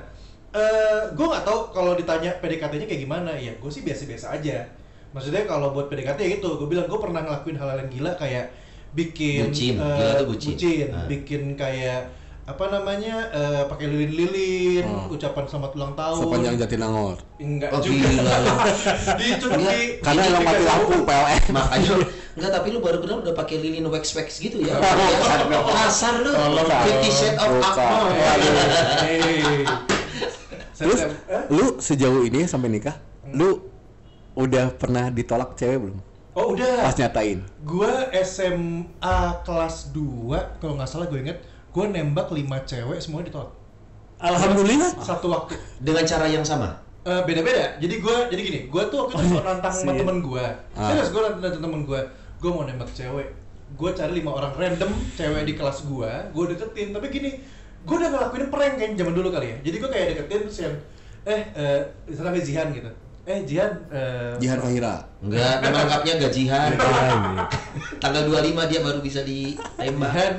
[0.53, 4.69] eh gue gak tahu kalau ditanya PDKT-nya kayak gimana, ya gue sih biasa-biasa aja.
[5.11, 8.53] Maksudnya kalau buat PDKT ya gitu, gue bilang gue pernah ngelakuin hal-hal yang gila kayak
[8.93, 10.55] bikin Bucin, eh, gila tuh bucin.
[10.89, 11.07] Ah.
[11.07, 12.13] bikin kayak
[12.45, 16.21] apa namanya eh, pakai lilin-lilin, ucapan selamat ulang tahun.
[16.21, 17.17] Sepanjang Jatinangor.
[17.41, 18.05] Enggak Oh, juga.
[18.05, 18.35] gila
[19.17, 21.43] di di Karena di- yang mati lampu PLN.
[21.51, 21.93] Makanya
[22.35, 24.75] enggak tapi lu baru kenal udah pakai lilin wax wax gitu ya.
[25.79, 26.31] Kasar lu.
[26.85, 27.63] Fifty Shades of.
[29.01, 29.63] Hei.
[30.79, 31.01] Terus
[31.49, 32.99] lu sejauh ini sampai nikah,
[33.31, 33.63] lu
[34.35, 35.99] udah pernah ditolak cewek belum?
[36.35, 36.83] Oh udah.
[36.83, 37.47] Pas nyatain.
[37.63, 41.39] Gua SMA kelas 2 kalau nggak salah gue inget
[41.71, 43.51] gue nembak 5 cewek semuanya ditolak
[44.19, 44.95] Alhamdulillah.
[44.99, 46.83] satu waktu Dengan cara yang sama.
[47.03, 50.45] Eh, beda-beda jadi gue jadi gini gue tuh waktu itu suka nantang sama temen gue
[50.73, 50.89] Ah.
[50.89, 52.01] serius gue nantang temen gue
[52.45, 53.33] gue mau nembak cewek
[53.75, 57.41] gue cari lima orang random cewek di kelas gue gue deketin tapi gini
[57.89, 60.75] gue udah ngelakuin prank kan zaman dulu kali ya jadi gue kayak deketin terus yang
[61.25, 62.91] eh eh misalnya namanya Zihan gitu
[63.25, 65.01] eh Jihan eh, Jihan Fahira.
[65.25, 66.77] Enggak, nama lengkapnya gajihan.
[66.77, 67.49] Makanya.
[67.97, 70.13] Tanggal 25 dia baru bisa ditembak.
[70.13, 70.35] Jihan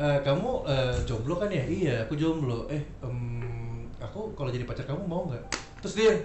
[0.00, 4.88] eh, kamu eh, jomblo kan ya iya aku jomblo eh em, aku kalau jadi pacar
[4.88, 5.44] kamu mau nggak
[5.84, 6.16] terus dia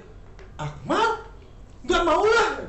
[0.55, 1.19] Akmal
[1.83, 2.63] nggak mau lah.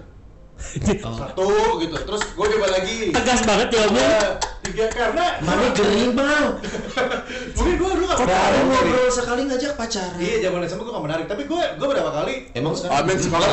[0.56, 1.46] Satu
[1.78, 4.08] gitu terus gue coba lagi Tegas banget jawabnya.
[4.60, 6.44] Tiga, tiga karena Mami gering mal.
[7.56, 10.16] mungkin gue dulu gak Baru ngobrol sekali ngajak pacaran.
[10.16, 13.04] iya zaman SMA gue gak menarik tapi gue gue berapa kali Emang sekarang?
[13.04, 13.48] Amin sekolah.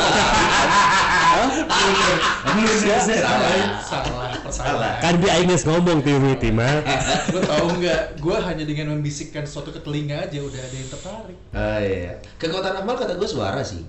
[3.04, 6.82] salah salah salah Kan dia Ines ngomong Timmy mah.
[7.30, 11.38] lo tau nggak gue hanya dengan membisikkan sesuatu ke telinga aja udah ada yang tertarik
[11.52, 12.12] Ah iya.
[12.38, 13.84] Kekuatan Akmal kata gue suara sih.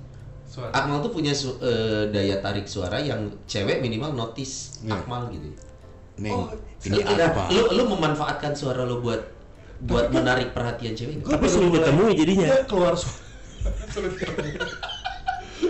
[0.55, 4.95] Suara Akmal tuh punya su- eh, daya tarik suara yang cewek minimal notice Iya.
[4.97, 5.51] Akmal gitu.
[6.17, 6.47] Neng, Oh,
[6.81, 7.51] ini apa?
[7.51, 9.19] Lu, lu memanfaatkan suara lu buat
[9.83, 11.19] buat menarik perhatian cewek?
[11.21, 12.47] Tapi sulit ditemui jadinya.
[12.49, 13.19] Dia keluar suara
[13.91, 14.63] sulit ketemu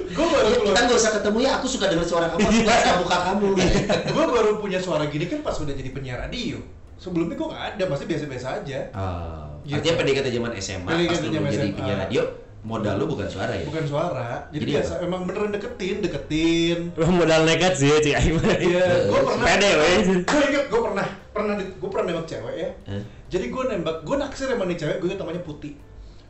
[0.07, 2.53] gue baru Ya, keluar kita nggak usah ketemu ya, aku suka dengar suara kamu, aku
[2.53, 2.75] Iya.
[2.77, 3.49] suka muka kamu.
[4.14, 6.61] gue baru punya suara gini kan pas udah jadi penyiar radio
[6.94, 9.81] sebelumnya gue gak ada pasti biasa-biasa aja Ah, Gitu.
[9.81, 12.23] artinya PDKT zaman SMA, pas PDKT lu zaman jadi penyiar radio,
[12.64, 13.68] modal lu bukan suara ya?
[13.68, 18.16] bukan suara jadi, Jadi biasa emang beneran deketin deketin Wah, modal nekat sih ya Cik.
[18.64, 19.44] Iya, gue pernah.
[19.44, 19.96] Pede, weh.
[20.24, 22.70] Gue inget, gue pernah, pernah, gue pernah nembak cewek ya.
[22.88, 23.03] Hah?
[23.29, 25.77] Jadi gue nembak, gue naksir sama nih cewek, gue inget namanya Putih.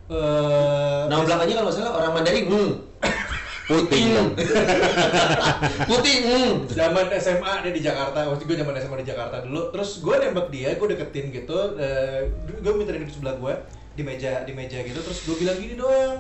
[0.04, 2.72] Eh, Nama belakangnya kalau salah orang Mandarin, hmm.
[3.64, 4.02] Putih.
[5.88, 6.50] Putih, hmm.
[6.68, 9.70] zaman SMA dia di Jakarta, waktu gue zaman SMA di Jakarta dulu.
[9.70, 11.78] Terus gue nembak dia, gue deketin gitu.
[11.78, 13.54] eh, gue minta dia duduk sebelah gue
[13.94, 14.98] di meja di meja gitu.
[14.98, 16.18] Terus gue bilang gini doang.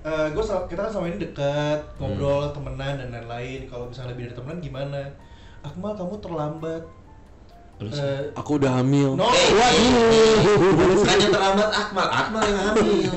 [0.00, 4.34] eh, gue kita kan sama ini dekat ngobrol temenan dan lain-lain kalau misalnya lebih dari
[4.34, 5.00] temenan gimana
[5.60, 6.82] Akmal kamu terlambat
[7.76, 7.92] Terus?
[7.94, 9.12] Eh, Aku udah hamil.
[9.12, 13.12] no Eh, waduh yang terlambat Akmal, Akmal yang hamil.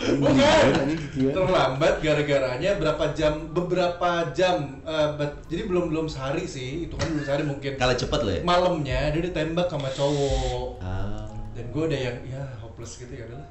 [0.00, 0.88] Bukan.
[1.36, 7.08] Terlambat gara-garanya berapa jam beberapa jam eh, bet- jadi belum belum sehari sih itu kan
[7.10, 8.40] belum sehari mungkin Kalau cepet lo ya.
[8.42, 11.28] malamnya dia ditembak sama cowok Ah.
[11.52, 12.40] dan gue ada yang ya
[12.80, 13.48] hopeless gitu ya udahlah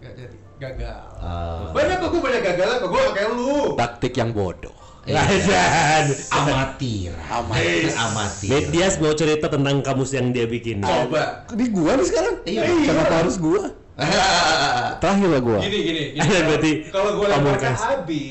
[0.00, 1.68] gak jadi gagal Ah.
[1.76, 4.72] banyak kok gue banyak gagal kok gue kayak lu Taktik yang bodoh.
[5.00, 5.16] Iya.
[5.16, 6.04] Lajan.
[6.30, 7.12] Amatir.
[7.26, 7.88] Amatir.
[7.92, 8.50] Amatir.
[8.50, 10.80] Medias mau cerita tentang kamus yang dia bikin.
[10.80, 12.34] coba Di gua nih sekarang.
[12.44, 12.62] Iya.
[12.84, 13.62] Kenapa harus gua?
[15.00, 15.58] Terakhir lah gua.
[15.58, 17.74] gini gini gini Ada berarti kalau gue lempar.
[17.76, 18.24] Abi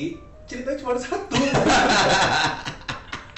[0.46, 1.34] ceritanya cuma satu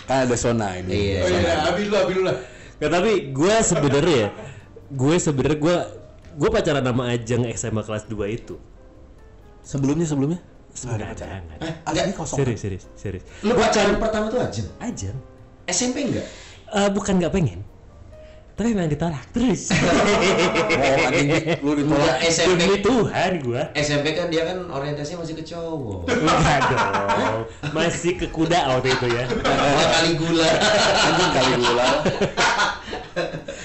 [0.08, 0.92] Kan ada zona ini.
[0.92, 1.20] Iya.
[1.20, 2.36] oh iya Abi dulu Abi dulu lah
[2.80, 4.28] Nggak, tapi gue sebenarnya ya,
[4.90, 5.76] gue sebenarnya gue
[6.36, 8.56] gue pacaran sama Ajeng SMA kelas 2 itu.
[9.62, 10.40] Sebelumnya sebelumnya?
[10.72, 11.68] Enggak ada, enggak ada.
[11.84, 12.38] Ah, ini kosong.
[12.40, 13.24] Serius, serius, serius.
[13.44, 14.68] Lu pacaran pertama tuh Ajeng?
[14.80, 15.16] Ajeng,
[15.68, 16.26] SMP enggak?
[16.72, 17.60] Eh, bukan nggak pengen,
[18.56, 19.68] tapi memang ditolak terus.
[20.72, 21.28] Oh, anjing
[21.60, 22.00] lu ditolak.
[22.00, 22.56] Enggak, SMP.
[22.56, 23.62] Demi Tuhan gue.
[23.76, 26.08] SMP kan dia kan orientasinya masih ke cowok.
[26.08, 27.40] Enggak dong,
[27.76, 29.24] masih ke kuda waktu itu ya.
[29.28, 30.48] Ada kali gula.
[31.06, 31.88] Anjing kali gula.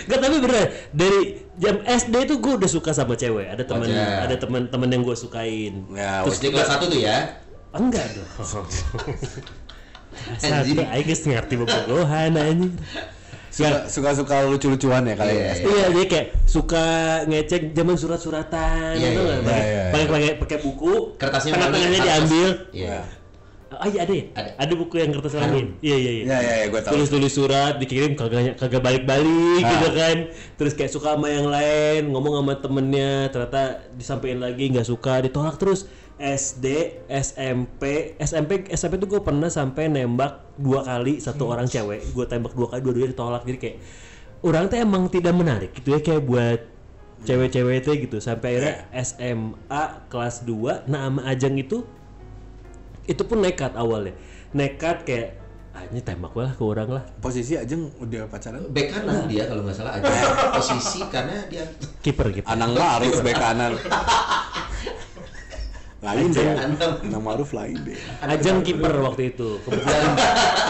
[0.06, 3.50] Enggak tapi bener dari jam SD itu gue udah suka sama cewek.
[3.50, 5.86] Ada teman ada teman-teman yang gue sukain.
[5.92, 7.18] Ya, Terus di kelas 1 tuh ya.
[7.74, 8.30] Enggak dong.
[10.42, 12.74] Satu, Aing geus ngerti bobogohan anjing.
[13.48, 15.54] Suka suka suka lucu-lucuan ya kali Iya, ya.
[15.56, 15.66] iya.
[15.66, 16.86] Iya dia kayak suka
[17.26, 19.62] ngecek zaman surat-suratan Iya, gitu iya, nggak?
[19.62, 22.50] iya, Pakai iya, pakai pakai buku, Kertasnya tengah-tengahnya diambil.
[22.70, 23.00] Iya.
[23.70, 24.26] Oh iya ada ya?
[24.56, 24.74] Ada.
[24.74, 25.76] buku yang kertas wangi.
[25.80, 26.24] Iya iya iya.
[26.24, 26.94] Iya, iya, iya, gua tahu.
[26.96, 29.70] Tulis-tulis surat dikirim kagak kagak balik-balik Ah.
[29.70, 30.18] gitu kan.
[30.56, 35.58] Terus kayak suka sama yang lain, ngomong sama temennya, ternyata disampaikan lagi nggak suka, ditolak
[35.58, 35.86] terus.
[36.18, 36.66] SD,
[37.14, 37.82] SMP,
[38.18, 41.54] SMP, SMP tuh gue pernah sampai nembak dua kali satu Hmm.
[41.54, 43.78] orang cewek, gue tembak dua kali dua-duanya ditolak jadi kayak
[44.42, 46.60] orang tuh emang tidak menarik gitu ya kayak buat
[47.20, 48.74] cewek-cewek itu gitu sampai akhirnya.
[48.96, 51.86] SMA kelas 2 nah sama Ajeng itu
[53.08, 54.12] itu pun nekat awalnya
[54.52, 55.40] nekat kayak
[55.72, 58.68] ah, ini tembak lah ke orang lah Posisi Ajeng udah pacaran?
[58.72, 60.12] Back kanan dia kalau nggak salah aja
[60.52, 61.64] posisi karena dia
[62.04, 63.74] kiper kiper Anang Maruf bek kanan.
[65.98, 66.46] Lain deh.
[66.54, 67.22] Anang.
[67.24, 67.98] Maruf lain deh.
[68.22, 70.14] Ajeng kiper waktu itu kebetulan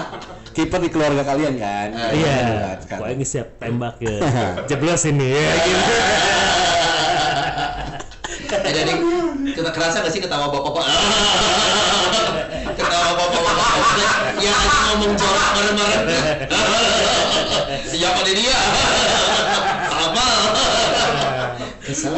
[0.58, 1.90] Kiper di keluarga kalian kan?
[2.18, 3.06] iya Sekarang.
[3.06, 4.18] pokoknya siap tembak ya
[4.74, 5.94] jeblos ini ya gitu.
[8.48, 8.94] Eh, jadi
[9.52, 10.88] kita kerasa nggak sih ketawa bapak-bapak?
[12.80, 13.70] ketawa bapak-bapak
[14.40, 16.02] yang lagi ngomong jorok marah-marah.
[17.92, 18.58] Siapa nih dia?
[19.90, 20.26] Apa?
[21.86, 22.14] Kesel.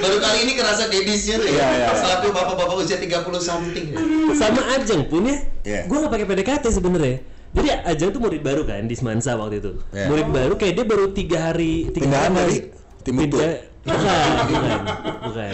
[0.00, 1.86] Baru kali ini kerasa dedisnya tuh Iya, iya.
[1.86, 1.94] ya.
[1.94, 3.86] Selaku bapak-bapak usia 30 something.
[4.32, 5.80] sama Ajeng pun ya Iya.
[5.84, 7.18] gue nggak pakai PDKT sebenarnya
[7.50, 10.06] jadi Ajeng tuh murid baru kan di Semansa waktu itu Iya.
[10.08, 12.58] murid baru kayak dia baru tiga hari tiga Pindahan hari dari
[13.02, 13.36] Timbuktu?
[13.80, 14.80] Bukan bukan
[15.22, 15.52] bukan.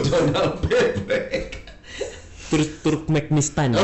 [0.00, 1.66] Donald Bebek.
[2.46, 3.74] Turk Turkmenistan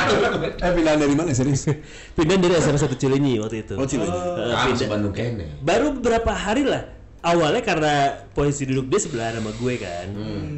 [0.64, 1.68] Eh pindahan dari mana serius?
[2.14, 4.08] pindah dari SMA satu Cilenyi waktu itu Oh Cilenyi.
[4.08, 4.88] Ah, pindah.
[4.88, 5.46] Bandung kene.
[5.60, 6.88] baru beberapa hari lah
[7.20, 7.94] awalnya karena
[8.32, 10.08] posisi duduk dia sebelah sama gue kan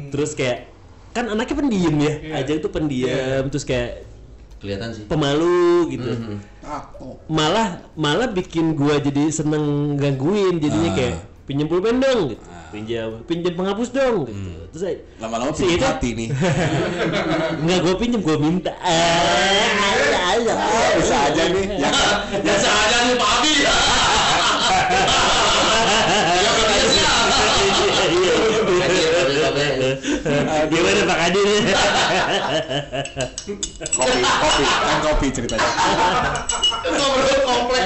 [0.07, 0.71] terus kayak
[1.09, 4.07] kan anaknya pendiam ya Ajeng tuh pendiam terus kayak
[4.59, 5.03] Kelihatan sih.
[5.05, 6.09] pemalu gitu
[6.61, 7.19] Aku.
[7.27, 10.95] malah malah bikin gua jadi seneng gangguin jadinya Ah.
[10.95, 11.15] kayak
[11.49, 12.43] pinjam pulpen dong gitu.
[12.69, 14.37] pinjam pinjam penghapus dong gitu.
[14.69, 16.27] Terus saya Lama-lama Si pindah itu- hati nih.
[17.65, 18.69] nggak gua pinjam gua minta.
[18.77, 21.65] Ah, ayo, Ah, bisa aja nih.
[21.81, 21.89] Ya,
[22.45, 23.53] Ya saja lu Pak Abi.
[30.39, 31.61] Ya gimana Pak Adi nih
[33.93, 35.69] kopi, kopi, kan kopi ceritanya.
[36.89, 37.83] Ngobrol komplek.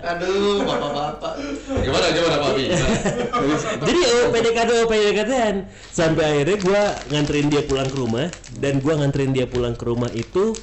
[0.00, 1.32] Aduh, bapak-bapak.
[1.80, 2.64] Gimana gimana Pak Abi?
[3.80, 5.56] jadi oh PDKT oh PDKT-an
[5.90, 8.26] sampai akhirnya gua nganterin dia pulang ke rumah
[8.60, 10.54] dan gua nganterin dia pulang ke rumah itu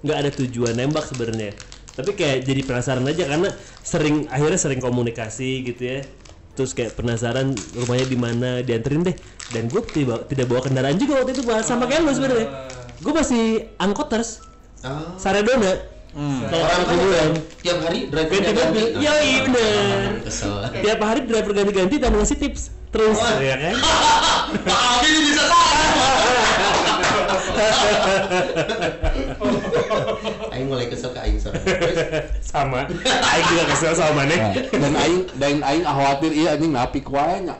[0.00, 1.52] nggak ada tujuan nembak sebenarnya
[1.92, 3.50] tapi kayak jadi penasaran aja karena
[3.84, 6.00] sering akhirnya sering komunikasi gitu ya
[6.60, 9.16] terus kayak penasaran rumahnya di mana dianterin deh.
[9.48, 11.64] Dan gue tidak tidak bawa kendaraan juga waktu itu Pak.
[11.64, 12.68] sama kayak lu sebenarnya.
[13.00, 14.44] Gue masih angkoters.
[14.84, 15.16] Ah.
[15.16, 15.80] Saradona.
[16.12, 17.30] Kalau Orang kuburan
[17.64, 18.86] tiap hari driver ganti mobil.
[19.00, 19.40] Yo iya
[20.84, 22.76] tiap hari driver ganti-ganti dan ngasih tips.
[22.92, 23.16] Terus.
[23.40, 23.76] Ya kan?
[24.68, 26.39] Pak Abi ini bisa salah.
[30.50, 31.36] Aing mulai kesel ke Aing.
[31.38, 31.96] Terus,
[32.42, 37.06] sama Aing juga kesel sama Manek Nah, dan aing dan aing khawatir iya anjing napik
[37.06, 37.56] wae nya.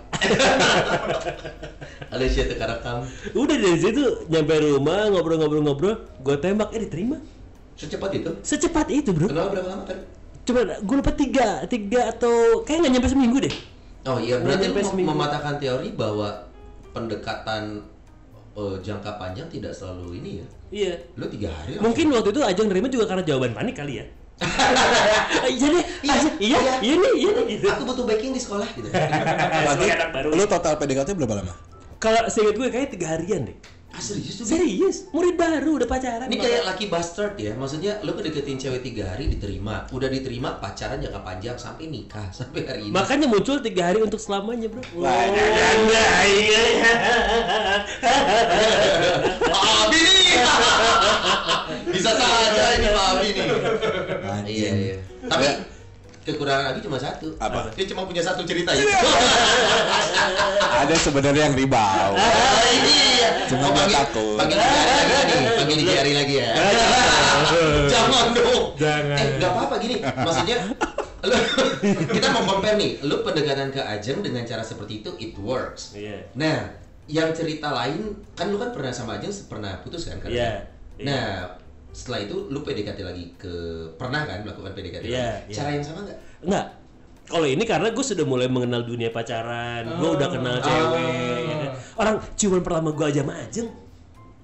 [2.08, 3.06] Ada sih teka rekam.
[3.32, 7.16] udah dari situ nyampe rumah ngobrol-ngobrol-ngobrol gue tembak eh diterima
[7.72, 8.30] Secepat itu.
[8.42, 10.02] secepat itu bro Kenapa berapa lama tadi?
[10.42, 13.54] cuma gue lupa tiga tiga atau kayak nggak nyampe seminggu deh
[14.02, 15.06] Oh iya, berarti Nyampe lu seminggu.
[15.06, 16.28] mem- mematahkan teori bahwa
[16.90, 17.84] pendekatan
[18.52, 20.46] eh, jangka panjang tidak selalu ini ya.
[20.70, 24.06] iya Lu tiga hari mungkin waktu itu Ajeng nerima juga karena jawaban panik kali ya
[25.50, 26.74] iya deh Iya, iya iya iya.
[26.80, 28.88] iya nih iya nih gitu Aku butuh backing di sekolah gitu.
[28.90, 30.28] Berarti Sebagai anak baru.
[30.32, 31.54] lu total PDKT berapa lama?
[31.98, 33.56] kalau seingat gue kayak tiga harian deh
[33.90, 34.46] Ah serius tuh?
[34.46, 39.10] serius murid baru udah pacaran Ini kayak lucky bastard ya, maksudnya lu kedeketin cewek tiga
[39.10, 42.94] hari diterima, udah diterima pacaran jangka panjang sampai nikah sampai hari ini.
[42.94, 46.62] makanya muncul tiga hari untuk selamanya bro Wah, Nah, iya.
[49.40, 50.04] Pak Abi
[51.90, 53.46] bisa saja ini Pak Abi nih.
[54.46, 54.96] Iya iya.
[55.22, 55.46] Tapi
[56.34, 57.28] kekurangan Abi cuma satu.
[57.36, 57.70] Apa?
[57.74, 58.82] Dia cuma punya satu cerita ya.
[60.84, 62.12] Ada sebenarnya yang ribau.
[62.16, 63.28] Iya.
[63.50, 64.36] Cuma Oh, dia panggil, takut.
[64.38, 66.48] panggil Jari lagi nih, panggil Jari lagi ya.
[67.92, 68.64] Jangan dong.
[68.78, 69.16] Jangan.
[69.18, 69.96] Eh, nggak apa-apa gini.
[70.00, 70.56] Maksudnya,
[71.26, 71.36] lu,
[72.14, 72.90] kita mau compare nih.
[73.04, 75.98] Lu pendekatan ke Ajeng dengan cara seperti itu, it works.
[75.98, 76.30] Iya.
[76.38, 76.70] Nah,
[77.10, 80.30] yang cerita lain, kan lu kan pernah sama Ajeng pernah putus kan?
[80.30, 80.64] Iya,
[81.00, 81.04] iya.
[81.04, 81.28] Nah,
[81.92, 83.54] setelah itu lu PDKT lagi ke
[83.94, 85.42] pernah kan melakukan PDKT Iya, lagi?
[85.46, 85.54] iya.
[85.54, 86.18] Cara yang sama nggak?
[86.42, 86.66] Enggak.
[87.24, 91.40] Kalau ini karena gue sudah mulai mengenal dunia pacaran, gue udah kenal cewek.
[91.40, 91.70] ya kan.
[91.96, 93.68] Orang ciuman pertama gue aja sama Ajeng.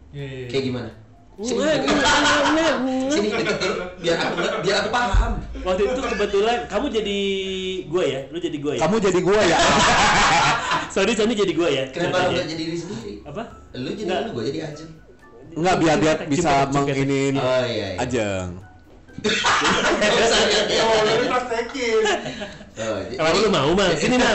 [0.09, 0.49] Iya, iya, iya.
[0.49, 0.91] Kayak gimana?
[1.37, 2.17] Sini Nggak, nggak, nggak,
[2.49, 3.11] nggak, nggak.
[3.13, 5.33] sini deket dulu, biar aku nggak- biar aku paham.
[5.61, 7.19] Waktu itu kebetulan kamu jadi
[7.85, 8.81] gue ya, lu jadi gue ya.
[8.81, 9.59] Kamu jadi gua ya.
[10.97, 11.85] Sorry, Sony jadi gue ya.
[11.91, 13.13] Kenapa lu nggak jadi diri sendiri?
[13.23, 13.43] Apa?
[13.75, 14.21] Lu jadi Nggak.
[14.23, 14.91] lu, gua jadi Ajeng.
[15.57, 17.99] Enggak biar dia Cium- bisa menginin Oh iya iya.
[17.99, 18.49] Ajeng.
[22.77, 22.85] Ya.
[22.85, 24.35] Oh, Kalau lu mau mah, sini mah.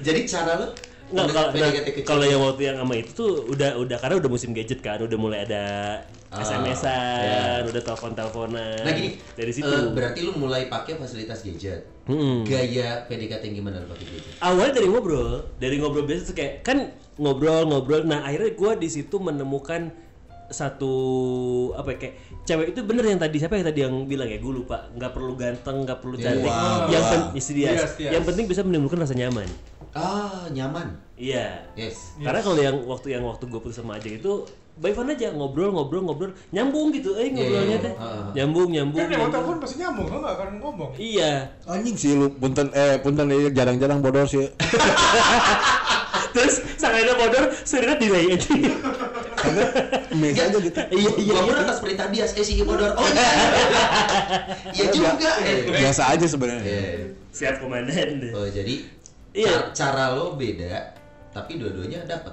[0.00, 0.68] Jadi cara lu
[1.06, 1.70] Nggak, kalau nah,
[2.02, 5.14] kalau yang waktu yang sama itu tuh udah udah karena udah musim gadget kan, udah
[5.14, 5.64] mulai ada
[6.26, 7.70] Ah, SMS-an, ya.
[7.70, 8.82] udah telepon-teleponan.
[8.82, 9.70] Nah gini, dari situ.
[9.70, 11.86] eh, berarti lu mulai pakai fasilitas gadget.
[12.06, 12.42] Mm-mm.
[12.42, 14.32] Gaya PDKT yang gimana lu pakai gadget?
[14.38, 16.78] awalnya dari ngobrol dari ngobrol biasa tuh kayak kan
[17.16, 19.90] ngobrol ngobrol nah akhirnya gue di situ menemukan
[20.46, 20.94] satu
[21.74, 22.14] apa ya, kayak
[22.44, 25.34] cewek itu bener yang tadi siapa yang tadi yang bilang ya gue lupa nggak perlu
[25.34, 26.86] ganteng nggak perlu cantik Wow.
[26.86, 27.98] yang pen- Yes, yes.
[27.98, 29.50] yang penting bisa menimbulkan rasa nyaman
[29.90, 30.94] Ah, nyaman.
[31.16, 32.14] iya Yes.
[32.16, 35.72] karena kalau yang waktu yang waktu gue putus sama Ajeng itu by fun aja ngobrol
[35.72, 38.28] ngobrol ngobrol nyambung gitu eh ngobrolnya teh Ah.
[38.30, 39.32] nyambung nyambung, Kan nyambung.
[39.32, 40.90] telepon pasti nyambung, lo gak akan ngomong.
[40.94, 44.44] iya Anjing sih lu punten eh punten eh, jarang-jarang bodor sih.
[46.36, 48.52] terus sangaina bodor surina delay aja
[50.12, 50.76] Mes aja gitu.
[50.90, 51.64] iya iya Gua pun iya.
[51.64, 52.92] atas perintah dia, eh si Bodor.
[52.92, 53.28] Oh iya.
[54.74, 55.30] Iya juga.
[55.40, 55.68] Eh.
[55.70, 57.12] Biasa aja sebenarnya.
[57.30, 58.84] Siap komandan deh Oh, jadi
[59.32, 59.48] Iya.
[59.48, 60.92] ca- cara lo beda,
[61.30, 62.32] tapi dua-duanya dapat.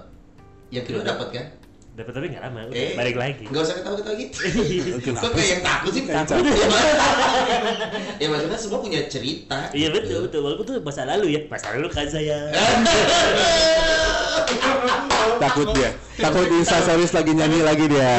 [0.67, 1.45] Yang kedua dapat kan?
[1.93, 4.37] Dapat tapi nggak lama udah, Eh, balik lagi Nggak usah ketawa-ketawa gitu.
[4.97, 6.03] Kenapa Kok kayak yang takut sih?
[6.03, 6.41] Takut.
[6.41, 6.89] Ya, mak-
[8.21, 9.59] ya maksudnya semua punya cerita.
[9.69, 9.95] Iya gitu.
[9.95, 12.37] betul betul walaupun itu masa lalu ya masa lalu kan saya
[15.35, 15.89] Takut dia.
[16.15, 18.09] Takut di instastories lagi nyanyi lagi dia.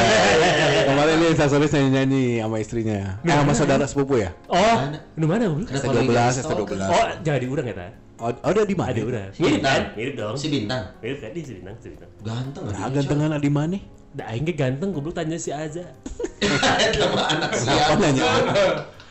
[0.85, 3.01] Kemarin dia instastories nyanyi-nyanyi sama istrinya.
[3.21, 4.31] Eh sama saudara sepupu ya?
[4.47, 4.99] oh Mana?
[5.15, 6.43] lu mana Kenapa S12, lo ingat S12.
[6.45, 6.77] stalker?
[6.85, 7.87] oh jangan diurang ya ta
[8.25, 8.89] Oh, dia di mana?
[8.89, 9.77] ada urang Si mirip Bintang.
[9.77, 10.83] kan mirip dong Si Bintang.
[10.99, 13.77] mirip kan dia si bintang si bintang Ganteng Nah, adiknya, gantengan di mana?
[14.11, 15.51] Dah aing ge ganteng goblok tanya si.
[15.51, 15.85] Coy.
[16.95, 17.93] Sama anak siapa?
[17.99, 18.23] nanya?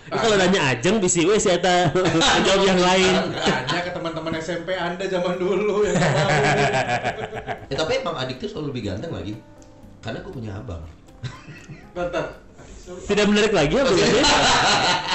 [0.03, 1.93] Ini kalau nanya Ajeng bisi we si eta
[2.45, 3.13] jawab yang lain.
[3.35, 5.93] Tanya ke teman-teman SMP Anda zaman dulu yang.
[7.67, 9.33] Ya, tapi emang adik tuh selalu lebih ganteng lagi.
[9.99, 10.83] Karena gue punya abang.
[11.93, 12.27] Tetap.
[12.83, 13.83] Tidak menarik lagi ya?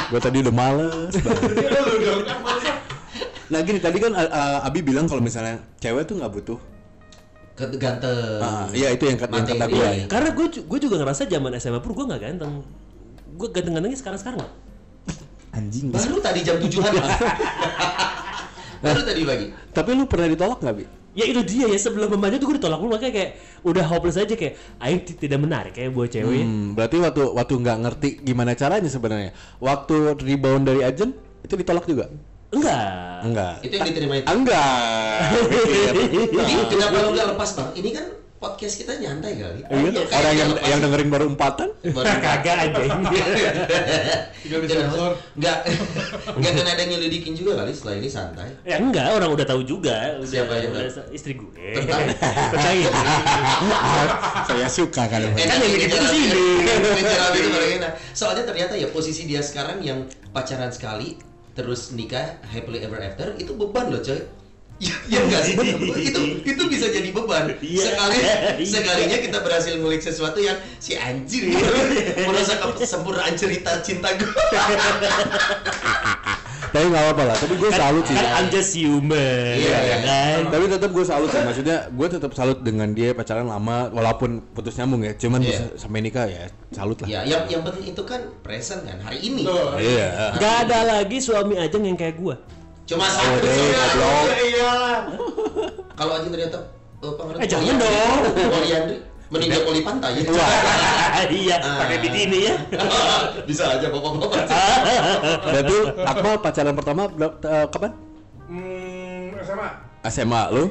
[0.06, 1.12] Gue tadi udah males.
[1.12, 2.22] lu dong.
[2.24, 2.76] kan
[3.48, 6.58] Nah gini tadi kan uh, Abi bilang kalau misalnya cewek tuh nggak butuh.
[7.58, 8.38] Ganteng.
[8.38, 9.87] Ah, iya itu yang kata yang kata gue.
[10.06, 12.62] Karena gue gue juga ngerasa zaman SMA pun gue nggak ganteng.
[13.34, 14.50] Gue ganteng-gantengnya sekarang-sekarang lah.
[15.58, 15.90] Anjing.
[15.90, 16.92] Baru tadi jam tujuhan.
[18.84, 19.46] Baru tadi pagi.
[19.74, 20.84] Tapi lu pernah ditolak nggak bi?
[21.18, 23.30] Ya itu dia ya sebelum memanja tuh gue ditolak mulu makanya kayak
[23.66, 26.46] udah hopeless aja kayak aing ti- tidak menarik kayak buat cewek.
[26.46, 29.34] Hmm, berarti waktu waktu nggak ngerti gimana caranya sebenarnya.
[29.58, 32.06] Waktu rebound dari agent itu ditolak juga?
[32.48, 33.20] Enggak.
[33.28, 33.54] Enggak.
[33.61, 34.26] Itu yang diterima itu.
[34.26, 35.20] Enggak.
[36.32, 37.68] Jadi kenapa lo nggak lepas bang?
[37.76, 38.04] Ini kan
[38.38, 39.61] podcast kita nyantai kali.
[39.66, 41.68] Iya, Kayak orang yang yang dengerin baru empatan.
[41.90, 42.90] Baru- Kagak anjing.
[44.46, 45.12] Tinggal disensor.
[45.34, 45.58] Nggak,
[46.38, 48.48] nggak kena ada yang nyelidikin juga kali setelah ini santai.
[48.62, 50.16] ya enggak, orang udah tahu juga.
[50.16, 51.50] Udah, Siapa yang udah, istri gue.
[51.52, 51.84] Ini.
[54.46, 55.20] Saya suka kan.
[55.20, 55.96] Eh, Kan yang gitu
[57.18, 57.92] paling enak.
[58.14, 61.18] Soalnya ternyata ya posisi dia sekarang yang pacaran sekali
[61.59, 64.23] terus nikah happily ever after itu beban loh coy.
[64.78, 65.54] Ya, ya enggak sih?
[65.98, 67.50] itu itu bisa jadi beban.
[67.58, 67.82] Iya.
[67.90, 68.14] Sekali
[68.62, 68.62] Iya.
[68.62, 71.50] sekalinya kita berhasil ngulik sesuatu yang si anjir
[72.22, 74.30] merasa kesempurnaan cerita cinta gue.
[76.68, 77.36] Tapi nggak apa-apa lah.
[77.38, 78.12] Tapi gue salut sih.
[78.12, 79.56] Kan I'm just human.
[79.56, 80.38] Iya, ya kan?
[80.52, 81.40] Tapi tetap gue salut sih.
[81.40, 85.16] Maksudnya gue tetap salut dengan dia pacaran lama walaupun putus nyambung ya.
[85.16, 85.48] Cuman Iya.
[85.48, 87.08] bisa sampai nikah ya salut lah.
[87.08, 89.48] Ya, yang yang penting itu kan present kan hari ini.
[89.80, 90.36] Iya.
[90.36, 92.36] Gak ada lagi suami ajeng yang kayak gua.
[92.88, 94.24] Cuma Oh, satu goblok.
[94.48, 94.72] Iya.
[95.92, 96.59] Kalau aja ternyata
[96.98, 98.20] oh, pangeran Eh, jangan dong.
[98.48, 98.96] Poliandri
[99.29, 100.24] meninggal poli pantai.
[101.29, 101.85] iya, Ah.
[101.85, 102.55] pakai bikini ya.
[103.48, 104.40] Bisa aja bapak-bapak.
[105.44, 107.92] Berarti Akmal pacaran pertama eh, kapan?
[108.48, 109.68] Hmm, SMA.
[110.09, 110.62] SMA lu?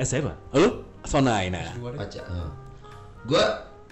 [0.00, 0.32] SMA.
[0.56, 0.68] Lu?
[1.04, 1.70] Sonai nah.
[1.76, 1.98] Dua deh.
[2.00, 2.24] Pacar.
[2.24, 2.50] eh.
[3.28, 3.44] Gua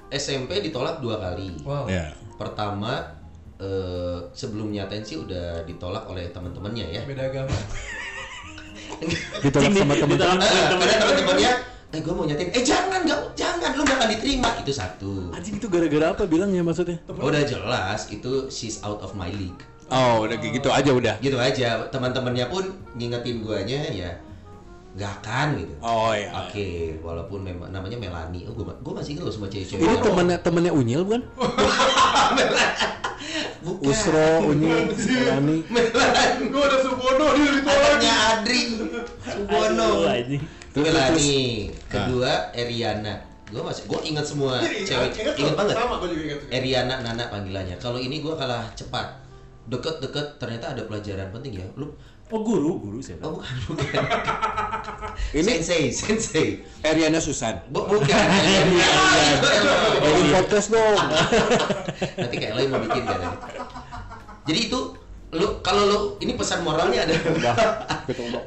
[0.09, 1.61] SMP ditolak dua kali.
[1.62, 1.85] Wow.
[1.87, 2.11] Ya.
[2.35, 3.13] Pertama
[3.61, 7.03] eh, sebelum nyatain sih udah ditolak oleh teman-temannya ya.
[7.07, 7.53] Beda agama.
[9.43, 10.38] Ditolak sama Temen-temen.
[10.38, 11.51] karena teman-temannya,
[11.90, 14.49] eh gue mau nyatain, eh jangan, nggak, jangan, lu nggak akan diterima.
[14.62, 15.12] Itu satu.
[15.35, 16.99] Anjing itu gara-gara apa bilangnya maksudnya?
[17.11, 19.61] Oh, udah jelas, itu she's out of my league.
[19.90, 21.14] Oh, udah gitu aja udah.
[21.21, 22.64] Gitu aja, teman-temannya pun
[22.97, 24.11] ngingetin guanya ya
[24.95, 25.75] nggak akan gitu.
[25.83, 26.31] Oh iya.
[26.47, 28.47] Oke, walaupun memang namanya Melani.
[28.47, 29.83] Oh, gue masih ingat loh sama cewek-cewek.
[29.83, 31.23] Ini temennya temennya Unyil bukan?
[33.64, 33.88] Bukan.
[33.88, 35.64] Usro, Unyil, Melani.
[35.72, 36.44] Melani.
[36.53, 37.81] Gue ada Subono dia ditolak.
[37.81, 38.61] Anaknya Adri.
[39.24, 39.90] Subono.
[40.77, 41.72] Melani.
[41.88, 43.24] Kedua Eriana.
[43.48, 45.74] Gue masih, gue ingat semua cewek, ingat banget.
[45.81, 46.38] Sama gue juga ingat.
[46.53, 47.81] Eriana Nana panggilannya.
[47.81, 49.24] Kalau ini gue kalah cepat.
[49.64, 51.67] Deket-deket ternyata ada pelajaran penting ya.
[51.81, 51.88] Lu
[52.33, 53.29] Oh guru, guru siapa?
[53.29, 54.04] Oh bukan, bukan.
[55.37, 56.48] Ini- sensei, sensei.
[56.81, 57.60] Eriana Susan.
[57.68, 58.08] Bu, bukan.
[60.04, 61.00] Oh, di podcast dong.
[62.20, 63.20] Nanti kayak lain mau bikin kan.
[64.44, 64.81] Jadi itu
[65.33, 67.16] lu kalau lu ini pesan moralnya ada.
[68.04, 68.40] Ketemu.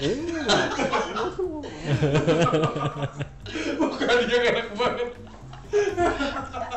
[3.78, 5.10] Bukan dia enak banget.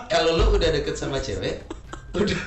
[0.09, 1.61] kalau lu udah deket sama cewek,
[2.17, 2.41] udah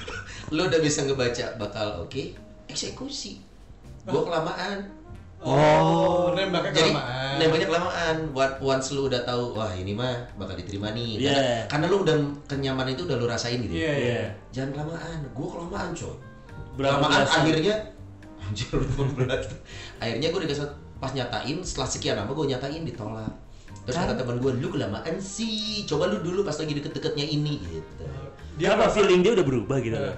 [0.49, 2.33] lu udah bisa ngebaca bakal oke,
[2.67, 3.52] eksekusi.
[4.05, 4.77] Gua kelamaan.
[5.39, 7.35] Oh, nembaknya Jadi kelamaan.
[7.35, 8.15] nembaknya kelamaan.
[8.31, 11.19] Buat once lu udah tahu, wah ini mah bakal diterima nih.
[11.19, 11.59] Karena, Iya.
[11.67, 13.73] karena lu udah kenyamanan itu udah lu rasain gitu.
[13.73, 14.07] Iya, iya.
[14.13, 14.23] Iya.
[14.51, 15.17] Jangan kelamaan.
[15.31, 16.15] Gua kelamaan, coy.
[16.73, 17.75] Berapa kelamaan akhirnya
[18.41, 19.43] anjir lu berat.
[19.99, 23.31] akhirnya gue dikasih pas nyatain setelah sekian lama gue nyatain ditolak.
[23.83, 24.07] Terus Kan?
[24.07, 25.83] kata teman gue, lu kelamaan sih.
[25.83, 28.03] Coba lu dulu pas lagi deket-deketnya ini gitu.
[28.55, 30.15] Dia apa merasa- feeling dia udah berubah gitu Eh,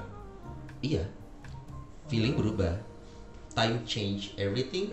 [0.86, 1.04] Iya.
[2.06, 2.78] Feeling berubah.
[3.56, 4.92] Time change everything.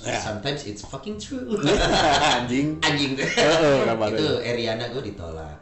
[0.00, 0.16] Ya.
[0.16, 1.60] Sometimes it's fucking true.
[2.40, 2.80] Anjing.
[2.80, 3.12] Anjing.
[3.20, 4.26] Heeh, kenapa itu?
[4.40, 5.58] Eriana gue ditolak.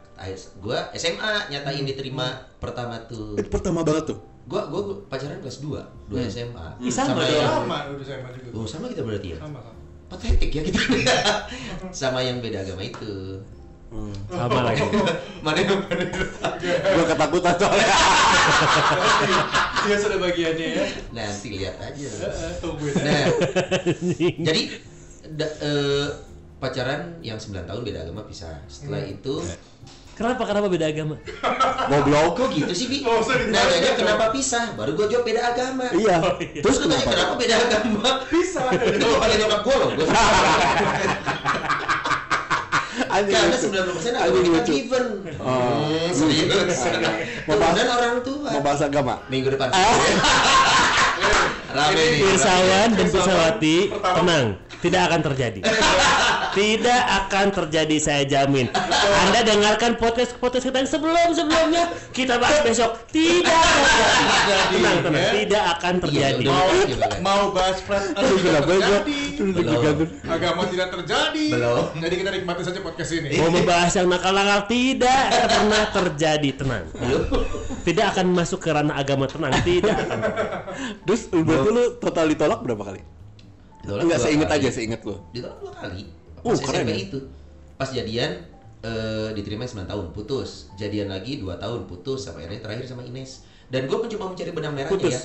[0.63, 3.35] Gue SMA nyatain diterima pertama tuh.
[3.35, 4.19] Itu pertama banget tuh.
[4.47, 6.67] Gue gue pacaran kelas 2, 2 SMA.
[6.79, 7.35] Ih, sama dong.
[7.35, 8.49] yang Sama udah sama juga.
[8.55, 9.37] Oh, sama kita berarti ya?
[9.43, 9.79] Sama sama.
[10.09, 10.81] Patetik ya kita.
[12.05, 13.43] sama yang beda agama itu.
[14.29, 14.85] Sama lagi
[15.45, 16.05] Mana yang mana?
[16.93, 17.87] Gua ketakutan soalnya.
[19.81, 20.85] Dia sudah bagiannya ya.
[21.09, 22.07] Nanti lihat aja.
[22.27, 22.93] Eh, Tungguin.
[22.99, 23.23] Nah,
[24.47, 24.61] jadi
[25.31, 26.05] da- eh,
[26.57, 28.61] pacaran yang 9 tahun beda agama pisah.
[28.67, 29.41] Setelah itu
[30.13, 31.15] kenapa kenapa beda agama
[31.87, 32.35] Goblok.
[32.35, 33.07] kok gitu sih, Bi?
[33.07, 33.55] Oh, ditanya.
[33.55, 34.75] Nanyanya kenapa pisah?
[34.75, 35.87] Baru gua jawab beda agama.
[35.89, 36.19] Iya.
[36.59, 37.15] Terus Terus lu tanya kenapa?
[37.15, 38.09] kenapa beda agama?
[38.27, 38.61] Bisa.
[38.75, 39.89] Itu panggil nyokap gua loh.
[39.95, 40.07] Gua
[43.21, 43.67] Karena lucu.
[43.67, 43.75] 90%
[44.09, 45.05] agama Anjing kita given.
[45.37, 46.07] Oh.
[46.09, 46.79] Serius.
[47.43, 48.49] Mau bahas- Turunan orang tua.
[48.49, 49.13] Mau bahas agama?
[49.27, 49.67] Minggu depan.
[51.69, 52.19] Rame nih.
[52.19, 54.45] Pirsawan dan Pirsawati tenang
[54.79, 55.59] tidak akan terjadi
[56.51, 58.67] tidak akan terjadi saya jamin
[59.25, 64.97] Anda dengarkan podcast podcast kita yang sebelum sebelumnya kita bahas besok tidak akan terjadi tenang
[65.03, 65.31] tenang ya.
[65.33, 67.11] tidak akan terjadi Iya, Mau udah, udah.
[67.21, 69.19] mau bahas terjadi.
[70.25, 71.45] Agama tidak terjadi.
[71.51, 71.85] Belum.
[71.99, 73.29] Jadi kita nikmati saja podcast ini.
[73.37, 76.85] mau membahas yang nakal-nakal tidak pernah terjadi tenang
[77.79, 80.49] tidak akan masuk ke ranah agama tenang tidak akan terjadi.
[81.05, 83.01] Terus berarti lu total ditolak berapa kali?
[83.83, 85.15] Ditolak Enggak seinget aja, seinget lu.
[85.31, 86.01] Ditolak dua kali.
[86.41, 86.97] Oh, Pas keren SMP ya.
[87.01, 87.19] itu.
[87.75, 88.31] Pas jadian
[88.79, 90.71] eh, diterima 9 tahun, putus.
[90.75, 92.19] Jadian lagi 2 tahun, putus.
[92.21, 93.43] Sampai akhirnya terakhir sama Ines.
[93.67, 95.13] Dan gue mencoba mencari benang merahnya Putus?
[95.13, 95.21] ya.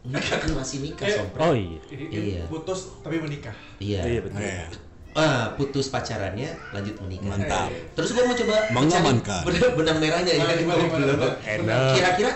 [0.00, 1.40] Enggak kan masih nikah, Eh, sompret.
[1.40, 2.42] oh iya Iya.
[2.46, 3.52] putus tapi menikah.
[3.76, 4.00] Iya.
[4.02, 4.64] iya betul Iya.
[5.10, 7.30] Ah, putus pacarannya, lanjut menikah.
[7.30, 7.68] Mantap.
[7.92, 9.42] Terus gue mencoba mencari Mengamankan.
[9.44, 10.40] benang, benang merahnya ya.
[10.40, 11.18] Gimana, gimana, Belum.
[11.18, 11.28] gimana?
[11.42, 11.92] Enak.
[11.92, 12.32] Kira-kira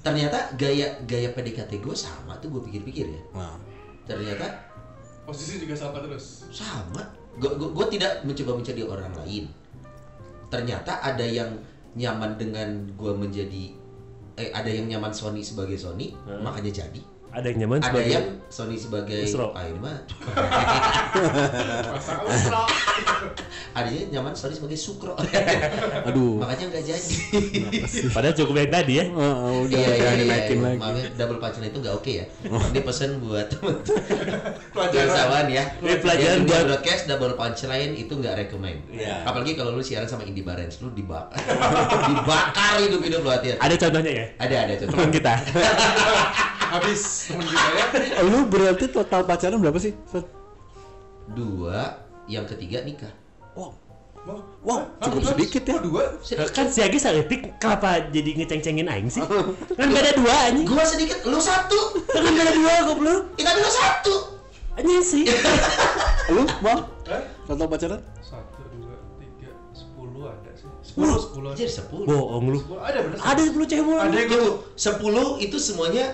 [0.00, 3.22] ternyata gaya gaya PDKT gue sama tuh gue pikir-pikir ya.
[3.32, 3.54] Nah,
[4.04, 4.46] Ternyata
[5.22, 6.48] Posisi juga sama terus.
[6.48, 7.02] sama
[7.36, 9.44] gue tidak mencoba mencari orang lain
[10.48, 11.60] ternyata ada yang
[11.92, 13.64] nyaman dengan gue menjadi
[14.38, 16.40] eh ada yang nyaman Sony sebagai Sony Hmm.
[16.40, 17.02] makanya jadi
[17.38, 19.54] ada yang nyaman ada sebagai yang Sony sebagai Usro.
[19.54, 19.96] ah ini mah
[23.72, 25.14] ada yang nyaman Sony sebagai Sukro.
[26.08, 26.42] Aduh.
[26.42, 27.14] makanya nggak jadi.
[28.10, 29.04] Padahal cukup yang tadi ya.
[29.12, 30.56] Oh, oh, udah iya iya iya, iya.
[30.58, 30.78] lagi.
[30.82, 32.24] Maaf double punchline itu nggak oke ya.
[32.42, 33.46] Ini pesan buat
[34.74, 35.06] Pelajaran.
[35.06, 35.64] Pirsawan ya.
[35.78, 39.22] Ini pelajaran buat- broadcast double punchline itu nggak rekomend Iya.
[39.22, 41.38] apalagi kalau lu siaran sama Indie Barens lu dibakar
[42.08, 44.26] dibakar hidup hidup lu hati ada contohnya ya?
[44.40, 44.94] Ada ada contoh.
[44.96, 45.34] Teman kita
[46.68, 48.20] Habis temen kita ya.
[48.22, 49.92] Lu berarti total pacaran berapa sih?
[51.28, 53.12] Dua yang ketiga nikah
[53.52, 53.72] Wow.
[54.60, 55.08] Wow, Hah?
[55.08, 55.30] cukup Hah?
[55.32, 55.74] sedikit ya.
[55.74, 56.04] Oh, dua?
[56.52, 59.24] kan si Agi saletik kenapa jadi ngeceng-cengin aing sih
[59.78, 64.14] kan beda dua anjing gua sedikit lu satu kan beda dua goblok tapi lu satu
[64.76, 65.24] anjing sih
[66.36, 66.84] Lu, Bang?
[67.08, 67.22] Eh?
[67.48, 68.00] Total pacaran?
[68.20, 70.68] Satu, dua, tiga, sepuluh ada sih.
[70.84, 71.50] Sepuluh, sepuluh.
[71.56, 73.16] jadi sepuluh bohong lu Sepuluh ada bener.
[73.16, 76.04] ada 10 cewek Ada ada yang Tunggu, sepuluh itu semuanya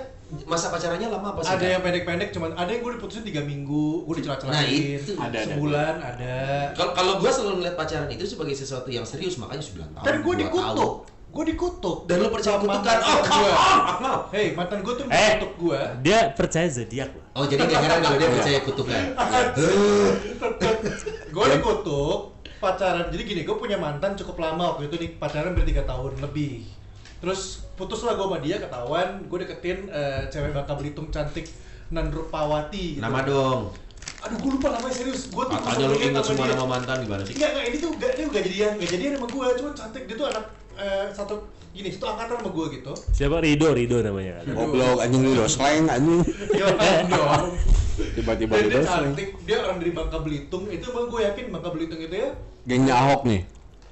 [0.44, 4.02] masa pacarannya lama apa sih ada yang pendek-pendek cuman ada yang gue diputusin tiga minggu
[4.02, 4.14] gue
[4.44, 5.12] Nah, itu.
[5.14, 5.38] Ada, ada.
[5.46, 6.34] sebulan ada.
[6.72, 10.14] Kalau kalau gua selalu melihat pacaran itu sebagai sesuatu yang serius makanya 9 tahun dan
[10.20, 10.92] gue dikutuk.
[11.34, 11.96] gue dikutuk.
[12.06, 12.94] Dan lu percaya Sama kutukan.
[12.94, 13.50] oh mantan come gua.
[13.50, 15.08] on hei mantan gue tuh Eh.
[15.10, 19.02] mengutuk gue dia percaya zodiak loh oh jadi gak heran kalau dia percaya kutukan.
[21.30, 22.18] Gue dikutuk
[22.56, 23.04] pacaran.
[23.10, 26.62] Jadi gini gue punya mantan cukup lama waktu itu nih pacaran bertiga tahun lebih
[27.24, 31.48] terus putuslah gue sama dia ketahuan gue deketin eh, cewek Bangka Belitung cantik
[31.88, 33.00] Nandrupawati gitu.
[33.00, 33.72] nama dong.
[34.24, 35.32] Aduh gue lupa namanya serius.
[35.32, 37.32] Gue tuh katanya lu inget ingat semua nama mantan gimana sih?
[37.36, 40.16] Enggak, enggak, ini tuh enggak, dia enggak jadian, enggak jadian sama gue, cuma cantik, dia
[40.16, 40.44] tuh anak
[40.80, 41.34] eh, satu
[41.76, 42.92] gini, satu angkatan sama gue gitu.
[43.12, 43.36] siapa?
[43.40, 44.34] Rido Rido namanya.
[44.48, 46.20] Goblok anjing udah slang anjing.
[46.56, 46.72] Gila
[47.08, 47.48] dong.
[47.94, 52.16] Tiba-tiba dia cantik, dia orang dari Bangka Belitung, itu emang gue yakin Bangka Belitung itu
[52.16, 52.30] ya.
[52.64, 53.40] Gengnya Ahok nih.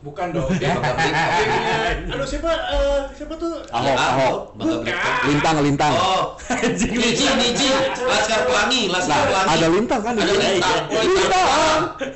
[0.02, 0.50] Bukan dong.
[0.58, 0.98] Ya, Bangka
[2.18, 3.62] Aduh siapa eh, siapa tuh?
[3.70, 4.34] Ahok, Ahok.
[4.58, 4.94] bukan?
[5.30, 5.94] Lintang, Lintang.
[5.94, 6.34] Oh.
[6.74, 7.70] Niji, Niji.
[8.02, 9.50] Laskar Pelangi, Laskar nah, Pelangi.
[9.54, 10.14] ada lintang kan?
[10.18, 10.82] Ada lintang.
[10.90, 11.00] Iya.
[11.06, 11.48] Lintang.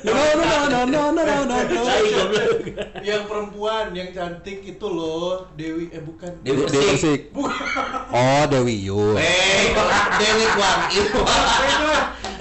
[0.03, 1.81] No no no no no no no.
[2.99, 6.43] Yang perempuan yang cantik itu loh, Dewi eh bukan.
[6.43, 7.21] Dewi Dewi Persik.
[8.11, 9.15] Oh, Dewi Yul.
[9.15, 9.71] Eh,
[10.19, 10.81] Dewi Wang.
[10.91, 11.21] Itu.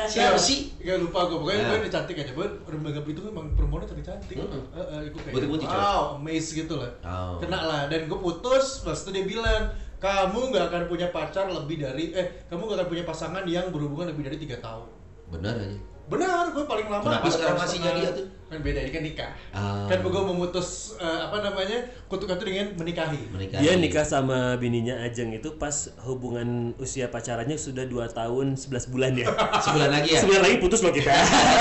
[0.07, 0.15] Beda.
[0.15, 0.59] Siapa sih?
[0.79, 1.69] Gak lupa gue, pokoknya Nah.
[1.69, 2.33] gue udah cantik aja.
[2.33, 4.37] Gue Rembaga Belitung emang perempuannya cantik-cantik.
[4.39, 4.63] Mm-mm.
[4.73, 5.77] Heeh, gue kayak Putih-putih, coy.
[5.77, 6.91] wow, amazed gitu lah.
[7.03, 7.37] Oh.
[7.39, 9.63] Kena lah, dan gue putus, pas itu dia bilang,
[9.99, 14.15] kamu nggak akan punya pacar lebih dari, eh, kamu nggak akan punya pasangan yang berhubungan
[14.15, 14.87] lebih dari tiga tahun.
[15.29, 15.79] Benar aja.
[16.07, 17.03] Benar, gue paling lama.
[17.03, 18.27] Kenapa sekarang masih jadi ya tuh?
[18.47, 19.31] Kan beda, ini kan nikah.
[19.51, 19.91] Ah.
[19.91, 23.27] Kan gue memutus eh, apa namanya kutukan itu dengan menikahi.
[23.35, 23.59] Menikah.
[23.59, 29.19] Dia nikah sama bininya Ajeng itu pas hubungan usia pacarannya sudah 2 tahun 11 bulan
[29.19, 29.27] ya.
[29.67, 30.21] sebulan lagi ya.
[30.23, 31.11] Sebulan lagi putus loh kita.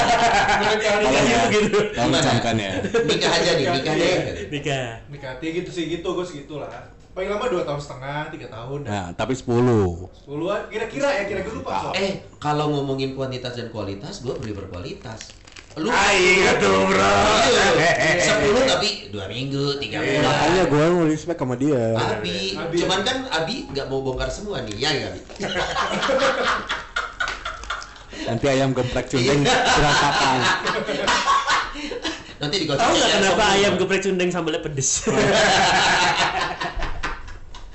[0.61, 1.01] Menikahi.
[1.09, 1.41] Nikahnya ya.
[1.97, 2.21] Gimana?
[2.21, 2.73] camkan ya.
[2.85, 4.05] Nikah aja nih, nikah Iya.
[4.05, 4.47] deh.
[4.53, 4.87] Nikah.
[5.09, 6.69] Nikah gitu sih gitu, gue segitu lah.
[7.17, 8.79] Paling lama dua tahun setengah, tiga tahun.
[8.83, 10.11] Nah, tapi 10.
[10.11, 11.89] Sepuluhan, kira-kira ya, kira-kira lupa.
[11.89, 11.93] Sob.
[11.95, 15.44] Eh, kalau ngomongin kuantitas dan kualitas, gue beli berkualitas.
[15.75, 17.11] Lu Ayo tuh bro.
[18.23, 20.23] sepuluh tapi dua minggu, tiga bulan.
[20.23, 21.99] Makanya gue respect sama dia.
[21.99, 22.79] Abi, Abi.
[22.79, 25.11] cuman kan Abi nggak mau bongkar semua nih, ya?
[25.11, 25.19] Abi?
[28.31, 30.39] Nanti ayam geprek cundeng berantakan.
[32.39, 32.87] Nanti Tahu dikocok.
[32.95, 35.03] nggak kenapa ayam geprek cundeng sambalnya pedes?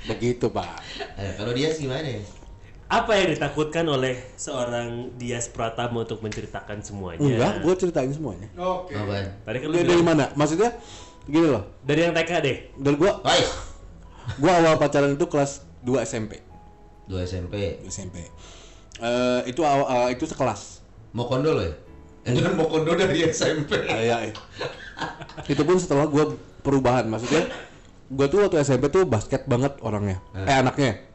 [0.09, 0.73] Begitu, Pak.
[1.21, 2.40] Eh, kalau dia gimana ya?
[2.91, 7.23] Apa yang ditakutkan oleh seorang Dias Pratama untuk menceritakan semuanya?
[7.23, 8.51] Enggak, gue ceritain semuanya.
[8.59, 8.91] Oke.
[8.91, 9.31] Apaan?
[9.47, 10.27] Tadi kan lu Dari, dari mana?
[10.35, 10.75] Maksudnya
[11.23, 11.63] gini loh.
[11.87, 12.57] dari yang TK deh.
[12.75, 13.41] Dari gue, Hai,
[14.35, 16.43] gue awal pacaran itu kelas 2 SMP.
[17.07, 17.79] dua SMP.
[17.87, 18.27] SMP.
[18.99, 20.83] Eh itu awal eh, itu sekelas.
[21.11, 21.71] Mau kondo lo ya?
[22.23, 23.87] Eh, Jangan mau kondo dari SMP.
[23.87, 24.35] Kayak
[25.47, 27.07] itu pun setelah gue perubahan.
[27.07, 27.47] Maksudnya
[28.07, 30.19] gue tuh waktu SMP tuh basket banget orangnya.
[30.35, 31.10] Eh anaknya.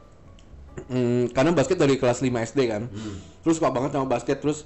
[0.85, 2.85] Hmm, karena basket dari kelas 5 SD kan.
[3.41, 4.61] Terus suka banget sama basket terus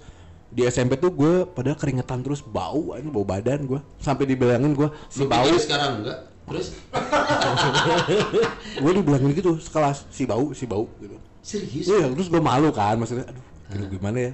[0.51, 4.91] di SMP tuh gue pada keringetan terus bau ini bau badan gue sampai dibilangin gue
[5.07, 5.47] si bau.
[5.55, 6.27] sekarang enggak?
[6.41, 6.75] Terus?
[8.83, 11.15] Gue dibilangin gitu sekelas si bau si bau gitu.
[11.39, 11.87] Serius?
[11.87, 14.31] iya terus gue malu kan maksudnya aduh aduh, gimana ya?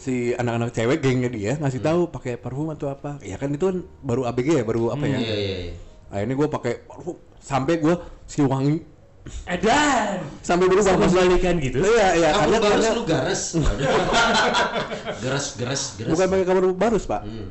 [0.00, 3.20] Si anak-anak cewek gengnya dia ngasih tahu pakai parfum atau apa.
[3.20, 5.20] Ya kan itu kan baru ABG ya baru apa ya?
[5.20, 5.74] Iya iya iya.
[6.08, 7.16] akhirnya gue pakai parfum.
[7.44, 7.94] Sampai gue
[8.24, 8.80] si wangi
[9.44, 10.22] Edan.
[10.40, 11.78] sampai berubah Sama maksudnya balikan gitu.
[11.80, 13.42] iya iya Kamu karena, barus karena lu gares.
[15.18, 16.10] geras geras geras.
[16.10, 17.48] bukan pakai kamar barus pak Hmm.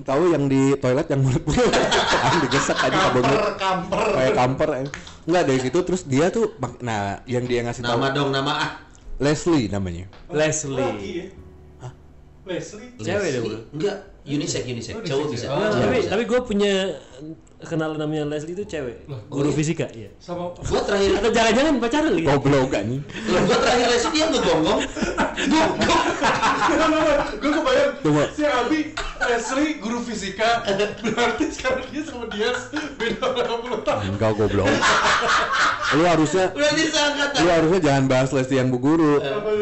[0.00, 1.44] tahu yang di toilet yang mulut
[2.22, 4.02] kan digesek aja kabelnya Kamper, kamper.
[4.10, 4.88] kayak kamper eh.
[5.22, 6.48] enggak dari situ terus dia tuh
[6.80, 8.70] nah yang dia ngasih tahu Nama dong nama ah.
[9.18, 10.88] Leslie namanya Lagi Leslie.
[11.12, 11.26] ya?
[12.42, 12.90] Leslie?
[12.98, 13.58] Cewek bro.
[13.70, 14.92] Enggak, unisex unisex.
[14.92, 15.54] Oh, Cowok unisex bisa.
[15.54, 16.72] Oh, Cewek tapi, tapi gue punya
[17.64, 19.06] kenalan namanya Leslie itu cewek.
[19.06, 19.56] Loh, Guru oh iya?
[19.56, 20.10] fisika, iya.
[20.16, 22.24] Sama Gua terakhir Atau jangan-jangan pacaran lagi?
[22.24, 24.80] goblok kan Loh, gua terakhir les dia ngegonggong.
[27.34, 28.24] gue kebayang Tunggu.
[28.30, 28.80] si Abi
[29.20, 30.62] Leslie guru fisika
[31.00, 32.50] berarti sekarang dia sama dia
[32.92, 34.68] beda berapa puluh tahun enggak goblok
[35.92, 36.44] lu harusnya
[37.34, 39.18] lu harusnya jangan bahas Leslie yang bu guru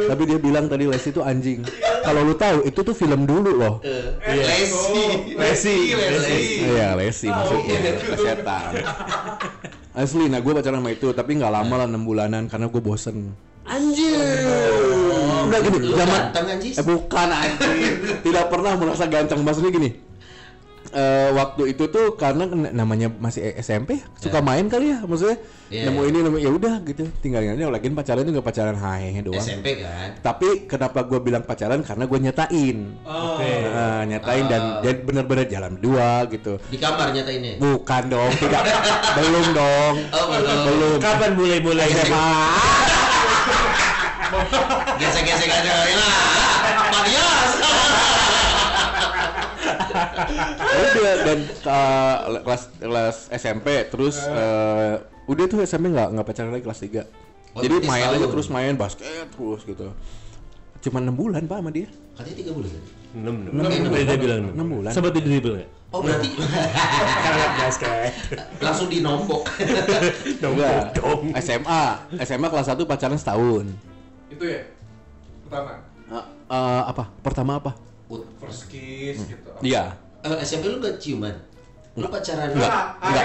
[0.06, 1.60] tapi dia bilang tadi Leslie itu anjing
[2.00, 5.36] kalau lu tahu itu tuh film dulu loh Eh, Eh, Lesi.
[5.36, 8.72] Leslie Leslie iya Leslie maksudnya setan
[9.90, 13.34] Asli, nah gue pacaran sama itu, tapi nggak lama lah 6 bulanan karena gue bosen.
[13.66, 14.18] Anjir.
[15.50, 16.20] Udah gini, zaman.
[16.62, 17.78] Eh bukan anjing.
[18.22, 19.42] Tidak pernah merasa ganteng.
[19.42, 20.09] Maksudnya gini.
[20.90, 25.38] Eh, waktu itu tuh karena namanya masih SMP suka main kali ya maksudnya
[25.70, 25.86] Iya.
[25.86, 29.38] nemu ini nemu ya udah gitu tinggalin aja lagian pacaran itu nggak pacaran hai doang
[29.38, 30.08] SMP kan.
[30.18, 32.76] tapi kenapa gue bilang pacaran karena gue nyatain
[33.06, 33.38] Oh.
[33.38, 33.64] Oke.
[33.64, 37.56] Nah, nyatain dan dan bener-bener jalan berdua gitu Di kamar nyatainnya.
[37.56, 38.60] bukan dong tidak
[39.16, 40.58] belum dong Oh, belum.
[40.66, 41.88] belum Kapan mulai-mulai?
[41.94, 42.34] SMA
[45.00, 45.74] Gesek-gesek aja.
[45.86, 45.96] Ya.
[46.90, 47.50] Matias.
[51.00, 55.00] Udah dan uh, kelas kelas SMP terus uh,
[55.30, 58.78] udah tuh SMP nggak nggak pacaran lagi kelas 3 Oh, jadi main aja terus main
[58.78, 59.90] basket terus gitu
[60.86, 61.90] cuma enam bulan pak sama dia
[62.20, 62.70] Katanya tiga bulan.
[63.16, 63.64] Enam, enam.
[63.96, 64.66] Dia bilang enam.
[64.76, 64.92] Bulan.
[64.92, 65.70] Sempat di dribble nggak?
[65.88, 66.28] Oh berarti
[67.24, 68.12] Karena basket.
[68.68, 69.48] langsung dinompok.
[70.44, 71.00] enggak
[71.40, 71.82] SMA
[72.20, 73.66] SMA kelas 1 pacaran setahun
[74.30, 74.62] itu ya
[75.48, 75.72] pertama
[76.10, 77.70] Uh, uh, apa pertama apa.
[78.40, 81.32] First kiss gitu iya Eh, SMP lu gak ciuman?
[81.92, 82.52] Lu pacaran?
[82.52, 82.72] Enggak.
[83.00, 83.24] Enggak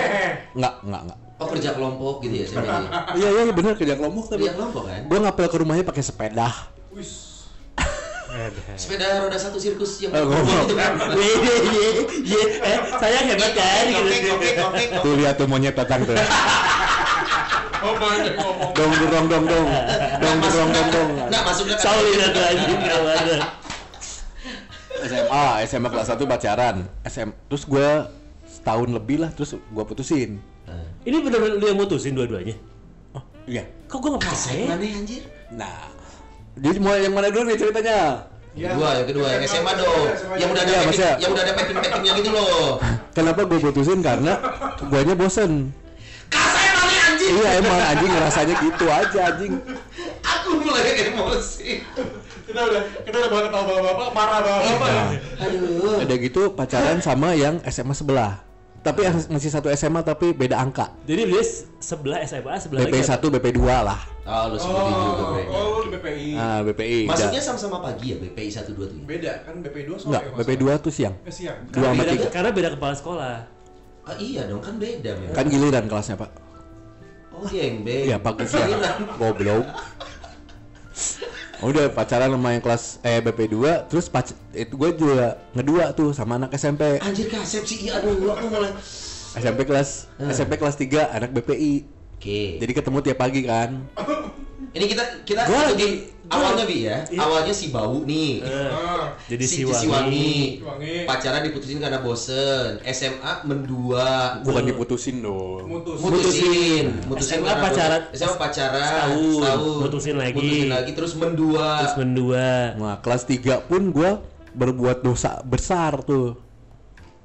[0.55, 2.87] enggak enggak enggak Oh kerja kelompok gitu ya SMP -nya?
[3.19, 5.01] iya iya bener kerja kelompok tapi Kerja kelompok kan?
[5.03, 6.47] gue ngapel ke rumahnya pakai sepeda
[6.89, 7.43] Wis.
[8.79, 10.63] Sepeda roda satu sirkus yang Eh, ngomong.
[10.63, 10.91] itu kan?
[11.13, 11.87] Ye ye ye
[12.23, 12.41] ye.
[12.57, 13.83] Eh, saya hebat kan?
[13.91, 14.95] Kokek, Gitu.
[14.97, 16.15] tuh lihat tuh monyet datang tuh
[17.85, 19.67] aja, ngomong dong dong dong dong dong
[20.41, 23.64] dong dong dong Nggak masuk ke Saulin atau anjing kawan.
[25.05, 27.89] SMA SMA kelas 1 pacaran SM terus gue
[28.45, 32.57] setahun lebih lah terus gue putusin Eh, Ini benar-benar lu yang mutusin dua-duanya?
[33.13, 34.65] oh iya Kok gue nggak percaya?
[34.67, 35.21] Mana ya, anjir?
[35.51, 35.77] nah
[36.55, 38.25] Jadi mau yang mana dulu nih ceritanya?
[38.55, 40.07] Ya, Kedua, yang kedua, yang SMA dong.
[40.33, 42.79] Yang udah ada maksudnya- yang udah ada packing-packingnya gitu loh.
[43.11, 44.33] Kenapa gue putusin karena
[44.81, 45.51] guanya bosen.
[46.25, 47.31] Kasar emang nih anjing.
[47.35, 49.53] Iya emang anjing ngerasanya gitu aja anjing.
[50.23, 51.83] Aku mulai emosi.
[52.45, 54.89] Kita udah kita udah banget tahu bapak marah bapak.
[55.41, 55.97] Aduh.
[55.99, 58.45] Udah gitu pacaran sama yang SMA sebelah.
[58.79, 60.93] Tapi masih satu SMA tapi beda angka.
[61.03, 61.41] Jadi dia
[61.81, 63.17] sebelah SMA, sebelah BP lagi.
[63.17, 63.97] 1, BP 2 lah.
[64.21, 65.49] Oh, lu juga Oh, mereka.
[65.51, 66.29] oh, di BPI.
[66.37, 66.99] Ah, BPI.
[67.09, 68.93] Maksudnya Da- sama-sama pagi ya, BPI 1 2 tuh.
[68.95, 69.03] ya?
[69.03, 70.05] Beda kan BPI 2 sore.
[70.07, 71.15] enggak, kalau BP nggak 2 tuh siang.
[71.19, 71.57] Eh, siang.
[71.67, 72.27] Dua sama Beda- tiga.
[72.29, 73.35] Karena beda kepala sekolah.
[74.05, 75.33] Ah iya dong, kan beda memang.
[75.33, 76.31] Kan giliran kelasnya, Pak.
[77.33, 78.05] Oh, gembeng.
[78.05, 78.69] Iya, pagi siang.
[79.17, 79.65] Goblok.
[81.63, 86.11] Udah pacaran sama yang kelas eh BP 2, terus pac itu gue juga ngedua tuh
[86.11, 86.99] sama anak SMP.
[86.99, 88.71] Anjir kasep sih, iya aduh aku mulai.
[89.35, 90.31] SMP kelas Hmm.
[90.31, 91.83] SMP kelas 3 anak BPI.
[92.15, 92.59] Oke.
[92.59, 93.83] Jadi ketemu tiap pagi kan.
[94.75, 95.91] Ini kita kita Gua ikutin
[96.27, 96.97] awalnya bi ya.
[97.07, 97.19] Iya.
[97.23, 98.43] Awalnya si bau nih.
[98.43, 100.59] Ah, Jadi si, si, si wangi.
[100.59, 101.07] Wangi.
[101.07, 102.83] Pacaran diputusin karena bosen.
[102.83, 104.35] SMA mendua.
[104.43, 105.63] Bukan diputusin dong.
[105.63, 105.95] mutus.
[106.03, 108.01] Mutusin, mutusin SMA pacaran.
[108.11, 108.19] bosen.
[108.19, 109.79] SMA pacaran Setahun.
[109.87, 110.35] Mutusin lagi.
[110.35, 111.67] mutusin lagi terus mendua.
[111.87, 112.47] Terus mendua.
[112.75, 114.19] Nah, kelas 3 pun gua
[114.51, 116.35] berbuat dosa besar tuh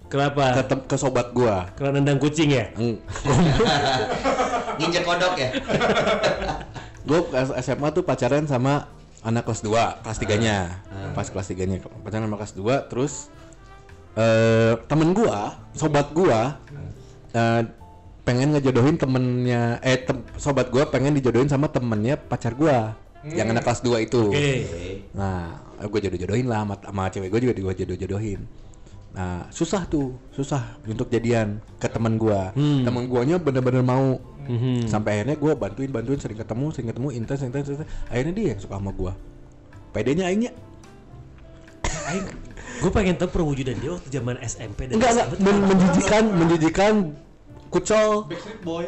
[0.07, 0.55] ke, Kenapa?
[0.66, 1.66] tem- ke sobat gua.
[1.74, 2.70] Karena nendang kucing ya?
[4.78, 5.51] Nginjek kodok ya.
[7.11, 8.86] Gua ke SMA tuh pacaran sama
[9.26, 10.58] anak kelas 2, kelas 3-nya.
[10.94, 11.11] Ah.
[11.11, 13.14] Pas kelas 3-nya pacaran sama kelas 2 terus
[14.14, 16.58] eh temen gua, sobat gua
[17.34, 17.62] eh,
[18.22, 22.94] pengen ngejodohin temennya eh tem- sobat gua pengen dijodohin sama temennya pacar gua
[23.26, 24.22] yang anak kelas 2 itu.
[24.32, 24.54] Oke.
[25.12, 28.40] Nah, gue jodoh-jodohin lah sama, sama cewek gue juga gue jodoh-jodohin.
[29.11, 32.54] Nah, susah tuh, susah untuk jadian ke teman gua.
[32.54, 34.22] Teman guanya bener-bener mau.
[34.46, 34.86] Mhm.
[34.86, 37.66] Sampai akhirnya gua bantuin bantuin sering ketemu, sering ketemu intens intens.
[37.70, 37.90] intens.
[38.06, 39.12] Akhirnya dia yang suka sama gua.
[39.90, 40.54] Pedenya aingnya.
[42.11, 42.26] Aing,
[42.82, 46.94] gue pengen tahu perwujudan dia waktu zaman SMP dan Enggak enggak men- menjijikan, menjijikan
[47.70, 48.26] kucol.
[48.26, 48.86] Backstreet Boy.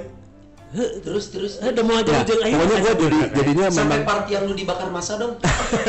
[0.73, 1.53] Heh, Terus terus.
[1.59, 2.55] Eh, udah mau aja ujung aing.
[2.55, 5.37] pokoknya gua jadi jadinya Sampai memang part yang lu dibakar masa dong.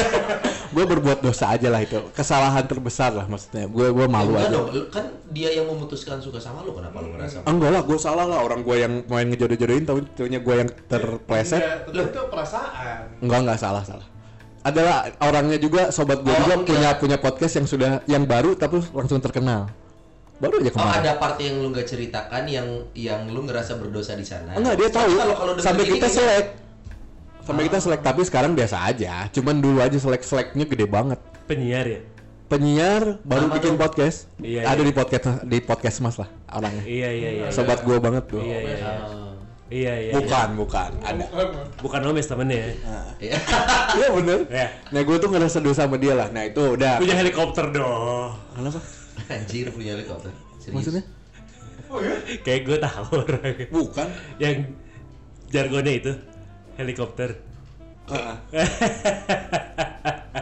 [0.76, 2.04] gue berbuat dosa aja lah itu.
[2.12, 3.64] Kesalahan terbesar lah maksudnya.
[3.66, 4.52] Gue gue malu Ya, aja.
[4.52, 7.46] dong, kan dia yang memutuskan suka sama lu kenapa lu ngerasa?
[7.46, 11.62] Enggak lah, gue salah lah orang gue yang main ngejodoh-jodohin, tapi taunya gue yang terpleset.
[11.88, 13.00] Tapi itu perasaan.
[13.22, 14.08] Enggak enggak salah salah.
[14.64, 16.68] Adalah orangnya juga sobat gue Oh, juga enggak.
[16.68, 19.68] punya punya podcast yang sudah yang baru tapi langsung terkenal.
[20.34, 21.00] Baru aja Oh kemarin.
[21.00, 24.54] ada part yang lu nggak ceritakan yang yang lu ngerasa berdosa di sana.
[24.54, 25.12] Enggak dia tahu.
[25.14, 26.48] Kalau kalau Sampai kita kayaknya- selek.
[27.44, 29.28] Sampai kita selek tapi sekarang biasa aja.
[29.30, 31.20] Cuman dulu aja selek-seleknya gede banget.
[31.44, 32.00] penyiar ya.
[32.46, 33.82] Penyiar baru Nama bikin dong.
[33.82, 34.32] podcast.
[34.38, 34.88] Iya, Ada iya.
[34.88, 36.84] di podcast di podcast Mas lah orangnya.
[36.84, 37.46] Iya iya iya.
[37.50, 38.40] Sobat gue banget tuh.
[38.40, 38.76] Iya iya.
[38.78, 38.92] iya.
[39.04, 39.32] Oh.
[39.68, 40.14] Iya iya.
[40.14, 40.92] Bukan, bukan.
[41.02, 41.26] Ada.
[41.82, 42.72] Bukan Omes temennya ya.
[43.20, 43.38] Iya.
[43.94, 44.40] Iya bener.
[44.48, 44.68] Ya.
[44.88, 46.32] Nah gue tuh ngerasa dosa sama dia lah.
[46.32, 46.96] Nah itu udah.
[46.96, 48.40] Punya helikopter dong.
[48.56, 48.80] Kenapa?
[49.30, 50.32] Anjir punya helikopter.
[50.60, 50.76] Serius.
[50.76, 51.04] Maksudnya?
[51.88, 52.16] Oh ya?
[52.42, 53.66] Kayak gue tahu orangnya.
[53.70, 54.08] Bukan.
[54.42, 54.56] Yang
[55.50, 56.12] jargonnya itu
[56.76, 57.30] helikopter.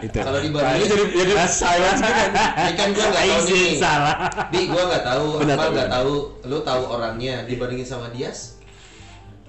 [0.01, 0.17] itu.
[0.17, 2.29] Kalau di Nah, ini Bali jadi jadi silence kan.
[2.33, 3.77] ini kan gua nggak tahu Izin nih.
[3.77, 4.15] salah.
[4.49, 6.13] Bi, gua nggak tahu, Benar, apa nggak tahu.
[6.49, 8.57] Lu tahu orangnya dibandingin sama Dias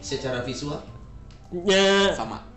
[0.03, 0.83] secara visual?
[1.53, 2.52] Nya Sama.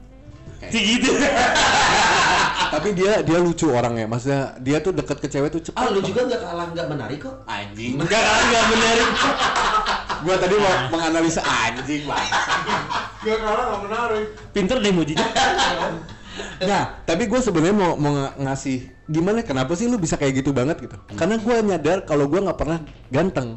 [0.72, 1.12] Gitu.
[2.76, 4.06] Tapi dia dia lucu orangnya.
[4.06, 5.78] Maksudnya dia tuh deket ke cewek tuh cepet.
[5.78, 7.36] Ah, lu juga nggak kalah nggak menarik kok.
[7.46, 7.96] anjing.
[7.98, 9.10] Enggak enggak menarik.
[10.26, 12.24] Gua tadi mau menganalisa anjing lah.
[13.22, 14.28] Gak kalah gak menarik.
[14.52, 15.26] Pinter deh mujinya.
[16.68, 19.40] Nah, tapi gue sebenarnya mau mau ng- ngasih gimana?
[19.40, 20.96] Kenapa sih lu bisa kayak gitu banget gitu?
[21.16, 23.56] Karena gue nyadar kalau gue nggak pernah ganteng.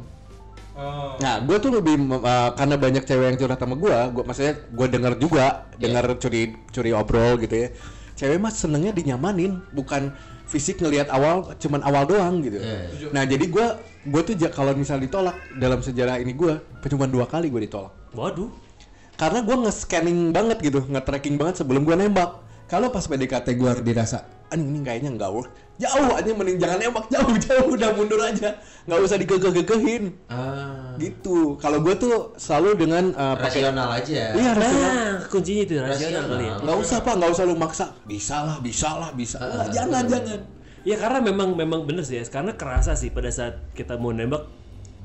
[0.78, 1.18] Oh.
[1.18, 4.86] Nah, gue tuh lebih uh, karena banyak cewek yang curhat sama gue, gue maksudnya gue
[4.86, 7.68] denger juga, denger curi curi obrol gitu ya.
[8.14, 10.14] Cewek mah senengnya dinyamanin, bukan
[10.46, 12.62] fisik ngelihat awal, cuman awal doang gitu.
[12.62, 13.10] Iya.
[13.10, 13.66] Nah, jadi gue
[14.06, 17.90] gue tuh kalau misal ditolak dalam sejarah ini gue, cuma dua kali gue ditolak.
[18.14, 18.48] Waduh.
[19.18, 22.38] Karena gue nge-scanning banget gitu, nge-tracking banget sebelum gue nembak.
[22.70, 24.22] Kalau pas PDKT gue dirasa,
[24.54, 25.50] anjing ini kayaknya nggak work.
[25.78, 30.10] Jauh aja mending jangan nembak jauh jauh udah mundur aja, nggak usah digegeh-gegehin.
[30.26, 31.54] Ah, Gitu.
[31.62, 34.34] Kalau gue tuh selalu dengan uh, pakai rasional aja.
[34.34, 34.90] Iya, rasional.
[34.90, 36.24] Nah, kuncinya itu rasional Rasional.
[36.26, 36.54] kali ya.
[36.66, 37.86] Nggak usah pak, nggak usah lu maksa.
[38.02, 39.38] Bisa lah, bisa lah, bisa.
[39.38, 40.40] Ah, Nggak, jangan, jangan.
[40.82, 42.26] Ya karena memang memang bener sih ya.
[42.26, 44.50] Karena kerasa sih pada saat kita mau nembak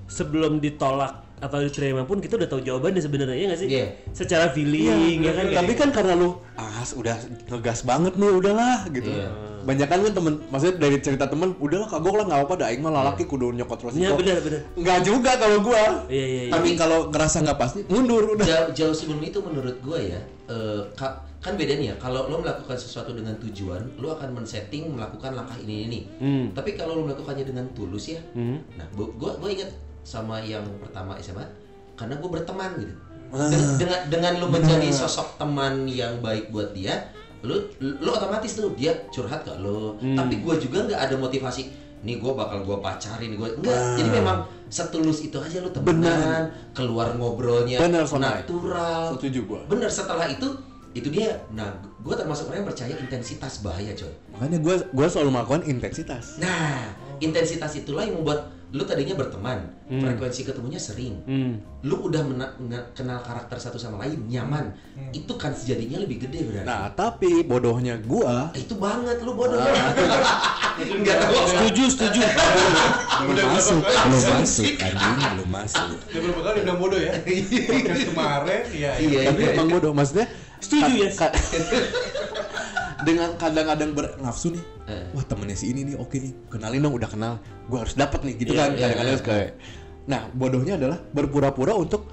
[0.09, 3.67] sebelum ditolak atau diterima pun kita udah tahu jawabannya sebenarnya ya nggak sih?
[3.69, 3.87] Iya.
[4.09, 5.45] Secara feeling ya kan.
[5.51, 7.15] Tapi kan karena lu, ah udah
[7.49, 9.27] ngegas banget nih udahlah gitu Iya.
[9.63, 12.91] banyak kan temen maksudnya dari cerita temen udahlah kagok lah nggak apa-apa dah aing mah
[12.93, 14.61] lalaki kudu nyokot terus Iya benar benar.
[14.73, 16.51] nggak juga kalau gua Iya iya iya.
[16.51, 20.81] tapi kalau ngerasa nggak pasti mundur udah jauh, jauh sebelum itu menurut gue ya eh,
[20.93, 25.31] ka- kan beda nih ya kalau lo melakukan sesuatu dengan tujuan lo akan men-setting melakukan
[25.33, 26.45] langkah ini ini Hmm.
[26.51, 28.59] tapi kalau lo melakukannya dengan tulus ya Hmm.
[28.73, 29.71] nah gue gue ingat
[30.03, 31.43] sama yang pertama SMA
[31.95, 32.93] karena gue berteman gitu.
[33.33, 33.49] Ah.
[33.49, 37.09] dengan dengan, lo menjadi sosok teman yang baik buat dia
[37.41, 40.13] lo lo otomatis tuh dia curhat ke lo Hmm.
[40.13, 41.73] tapi gue juga nggak ada motivasi
[42.03, 43.97] nih gue bakal gue pacarin gue enggak Ah.
[43.97, 44.37] jadi memang
[44.69, 49.17] setulus itu aja lo temenan keluar ngobrolnya Bener, natural.
[49.17, 49.61] Setuju gua.
[49.65, 50.45] Bener setelah itu
[50.93, 51.73] itu dia nah
[52.05, 54.13] gue termasuk orang yang percaya intensitas bahaya coy.
[54.29, 56.37] Makanya gua gua selalu melakukan intensitas.
[56.37, 61.21] Nah intensitas itulah yang membuat lu tadinya berteman frekuensi ketemunya sering.
[61.29, 61.61] Hmm.
[61.83, 62.23] lu udah
[62.97, 64.73] kenal karakter satu sama lain nyaman.
[65.13, 66.65] Itu kan sejadinya lebih gede berarti.
[66.65, 69.61] Nah tapi bodohnya gua Eh, itu banget lu bodoh.
[71.03, 71.33] Nggak tahu.
[71.53, 72.21] Setuju setuju.
[73.29, 75.87] belum masuk belum masuk anjing belum masuk.
[75.93, 77.13] Udah berapa kali bilang bodoh ya?
[77.69, 78.91] Podcast kemarin, ya.
[78.97, 79.19] iya.
[79.29, 79.53] Tapi iya.
[79.53, 80.25] emang bodoh maksudnya?
[80.63, 81.35] Setuju, ka-
[83.03, 85.15] dengan kadang-kadang bernafsu nih Eh.
[85.15, 87.33] wah temennya si ini nih oke nih kenalin dong udah kenal
[87.71, 89.23] gue harus dapat nih gitu Iya, kan iya, kadang-kadang iya.
[89.23, 89.49] kayak
[90.03, 92.03] nah bodohnya adalah berpura-pura untuk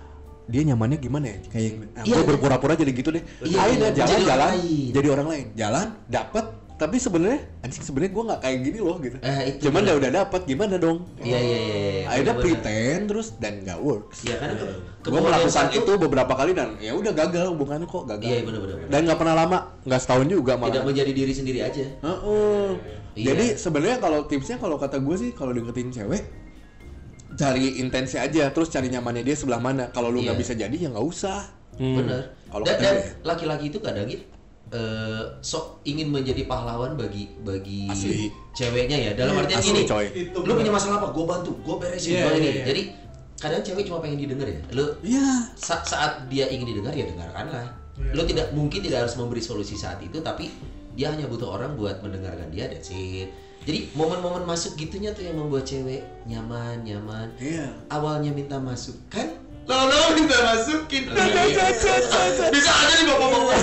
[0.47, 2.23] dia nyamannya gimana ya kayak nah, gue iya.
[2.23, 3.97] berpura-pura jadi gitu deh Iya, akhirnya iya.
[3.99, 4.89] jalan Jadi jalan lain.
[4.95, 6.45] jadi orang lain jalan dapat
[6.81, 10.11] tapi sebenarnya anjing sebenarnya gue nggak kayak gini loh gitu Eh, itu cuman ya udah
[10.17, 12.05] dapat gimana dong iya iya iya iya.
[12.09, 12.57] akhirnya Bener-bener.
[12.57, 14.67] pretend terus dan nggak works Iya ke,
[15.05, 18.77] gue melakukan satu itu beberapa kali dan ya udah gagal hubungannya kok gagal Iya, bener-bener.
[18.89, 22.69] dan nggak pernah lama nggak setahun juga malah tidak menjadi diri sendiri aja Heeh.
[23.13, 23.25] Iya.
[23.29, 26.23] Jadi sebenarnya kalau tipsnya kalau kata gue sih kalau deketin cewek
[27.33, 29.89] cari intensi aja terus cari nyamannya dia sebelah mana.
[29.89, 30.43] Kalau lu nggak Iya.
[30.43, 31.41] bisa jadi ya nggak usah.
[31.73, 34.21] bener Kalau dan, dan laki-laki itu kadang gitu
[34.71, 38.31] eh, sok ingin menjadi pahlawan bagi bagi Asli.
[38.51, 40.07] ceweknya ya dalam Iya, artian asli, gini coy.
[40.09, 42.65] Itu lu punya masalah apa gue bantu gue beresin Iya, gua ini iya, iya.
[42.67, 42.83] jadi
[43.37, 45.27] kadang cewek cuma pengen didengar ya lu Iya.
[45.55, 47.67] sa- saat dia ingin didengar ya dengarkanlah
[47.97, 48.13] Iya.
[48.13, 50.49] lu tidak mungkin tidak harus memberi solusi saat itu tapi
[50.93, 55.37] dia hanya butuh orang buat mendengarkan dia that's it jadi momen-momen masuk gitunya tuh yang
[55.37, 57.69] membuat cewek nyaman nyaman Iya.
[57.89, 58.97] awalnya minta masuk
[59.71, 61.07] Lolo minta masukin
[62.51, 63.59] bisa aja nih bapak-bapak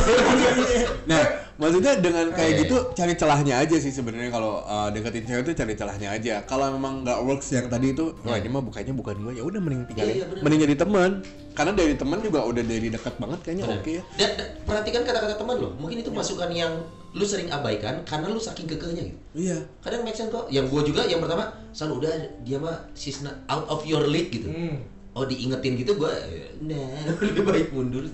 [1.07, 1.23] Nah,
[1.59, 5.55] maksudnya dengan kayak Iya, gitu cari celahnya aja sih sebenarnya kalau uh, deketin cewek tuh
[5.55, 6.35] cari celahnya aja.
[6.47, 9.59] Kalau memang nggak works yang tadi itu, wah ini mah bukannya bukan gue, ya udah
[9.59, 10.15] mending tinggalin.
[10.15, 11.11] Iya, iya, mending jadi teman.
[11.55, 14.03] Karena dari teman juga udah dari dekat banget kayaknya oke ya.
[14.15, 15.69] Dan, dan perhatikan kata-kata teman lo.
[15.75, 16.71] Mungkin itu masukan yang
[17.17, 19.19] lu sering abaikan karena lu saking kekehnya gitu.
[19.33, 19.57] Iya.
[19.81, 20.47] Kadang make sense kok.
[20.53, 22.13] Yang gua juga yang pertama, San udah
[22.45, 24.47] dia mah she's not out of your league gitu.
[24.47, 24.96] Hmm.
[25.17, 28.05] Oh diingetin gitu gua eh, nah lebih baik mundur.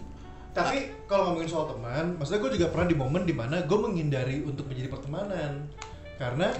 [0.55, 4.45] Tapi kalau ngomongin soal teman, maksudnya gue juga pernah di momen di mana gue menghindari
[4.45, 5.65] untuk menjadi pertemanan
[6.21, 6.53] karena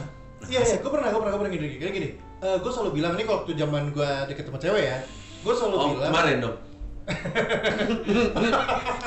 [0.50, 2.10] iya iya gue pernah gue pernah gue pernah gini gini gini
[2.42, 4.98] gue selalu bilang ini kalau waktu zaman gue deket sama cewek ya
[5.46, 6.56] gue selalu Oh bilang kemarin dong.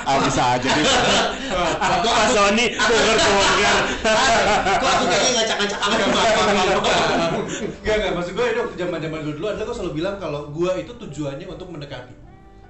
[0.06, 0.86] Ah bisa aja deh.
[1.76, 3.82] Aku Pak Sony bongkar bongkar.
[4.78, 5.96] Kok aku kayaknya ngacak-ngacak sama
[7.82, 10.40] Enggak enggak maksud gue itu waktu zaman zaman gue dulu adalah gue selalu bilang kalau
[10.52, 12.14] gue itu tujuannya untuk mendekati.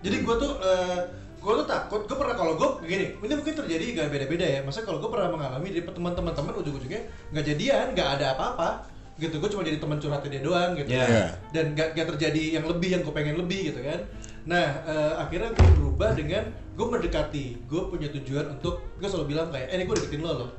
[0.05, 0.99] Jadi gue tuh eh,
[1.37, 4.61] gue tuh takut gue pernah kalau gue gini ini mungkin terjadi gak beda-beda ya.
[4.63, 7.03] Maksudnya kalau gue pernah mengalami dari teman-teman teman ujung-ujungnya
[7.35, 8.69] nggak jadian nggak ada apa-apa
[9.17, 11.33] gitu gue cuma jadi teman curhatnya dia doang gitu Iya.
[11.49, 14.05] dan gak, gak terjadi yang lebih yang gue pengen lebih gitu kan
[14.47, 16.43] nah eh, akhirnya gue berubah dengan
[16.73, 20.33] gue mendekati gue punya tujuan untuk gue selalu bilang kayak eh ini gue deketin lo
[20.37, 20.51] loh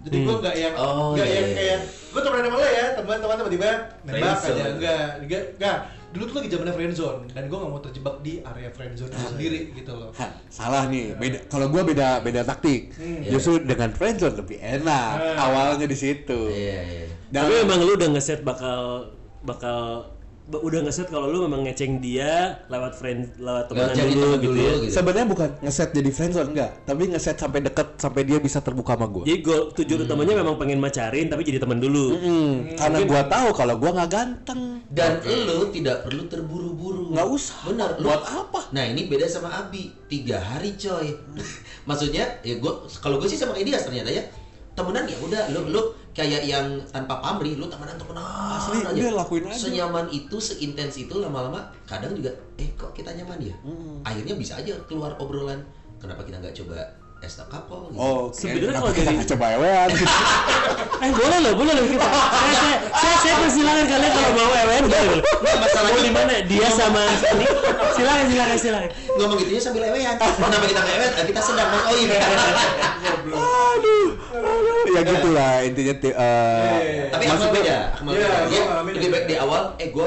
[0.00, 1.56] jadi gue nggak yang Oh, nggak iya, yang iya.
[1.56, 1.78] kayak
[2.12, 3.68] gue temenan sama lo ya teman-teman tiba-tiba
[4.04, 4.54] nembak Friendzone.
[4.54, 5.76] aja enggak enggak enggak
[6.14, 9.60] dulu tuh lagi zamannya friendzone dan gue nggak mau terjebak di area friendzone itu sendiri
[9.74, 11.10] gitu loh Hah, salah nih.
[11.12, 12.94] Beda kalau gua beda beda taktik.
[12.94, 13.26] Hmm.
[13.26, 15.10] Justru dengan friendzone lebih enak.
[15.18, 15.42] Hmm.
[15.42, 16.38] Awalnya di situ.
[16.46, 17.06] Iya iya.
[17.28, 19.10] Dan Tapi emang lu udah ngeset bakal
[19.42, 24.20] bakal ba- udah ngeset kalau lu memang ngeceng dia lewat friend lewat temenan jadi dulu
[24.20, 24.72] teman gitu dulu ya.
[24.76, 24.92] gitu.
[24.92, 29.08] sebenarnya bukan ngeset jadi friendzone enggak, tapi ngeset sampai deket sampai dia bisa terbuka sama
[29.08, 29.24] gua.
[29.24, 32.20] Jadi goal tujuan utamanya memang pengen macarin tapi jadi teman dulu.
[32.20, 34.84] Hmm, karena gua tahu kalau gua nggak ganteng.
[34.92, 37.16] Dan lu tidak perlu terburu-buru.
[37.16, 37.58] Nggak usah.
[37.64, 37.90] Benar.
[37.96, 38.60] Lu, Buat apa?
[38.76, 39.96] Nah ini beda sama Abi.
[40.12, 41.08] Tiga hari coy.
[41.88, 44.22] Maksudnya ya gua kalau gue sih sama kayak dia ternyata ya
[44.74, 45.82] temenan ya udah lu lu
[46.14, 48.22] kayak yang tanpa pamrih lu temenan temenan
[48.54, 49.58] Asli, udah lakuin aja.
[49.58, 53.54] senyaman itu seintens itu lama-lama kadang juga eh kok kita nyaman ya?
[54.06, 55.60] Akhirnya bisa aja keluar obrolan
[55.98, 56.78] kenapa kita nggak coba
[57.24, 57.96] as a couple gitu.
[57.96, 59.88] Oh, Sebenarnya kenapa kalau kita dari- nggak coba ewean?
[60.96, 62.06] Eh boleh loh, boleh loh kita.
[62.06, 65.20] Saya, saya, saya, saya persilakan kalian kalau mau EWN boleh loh.
[65.58, 66.34] masalahnya- Mau di mana?
[66.42, 67.44] Dia sama ini.
[67.92, 68.90] Silakan, silakan, silakan.
[69.14, 72.18] ngomong gitunya sambil lewean kenapa kita lewean Eh, kita sedang mas oh iya
[73.34, 74.08] aduh,
[74.86, 75.94] ya gitulah intinya.
[75.94, 77.04] ti- eh, Iya.
[77.10, 80.06] tapi Akmal beda Akmal beda gua dia ngalamin lebih baik di awal eh gue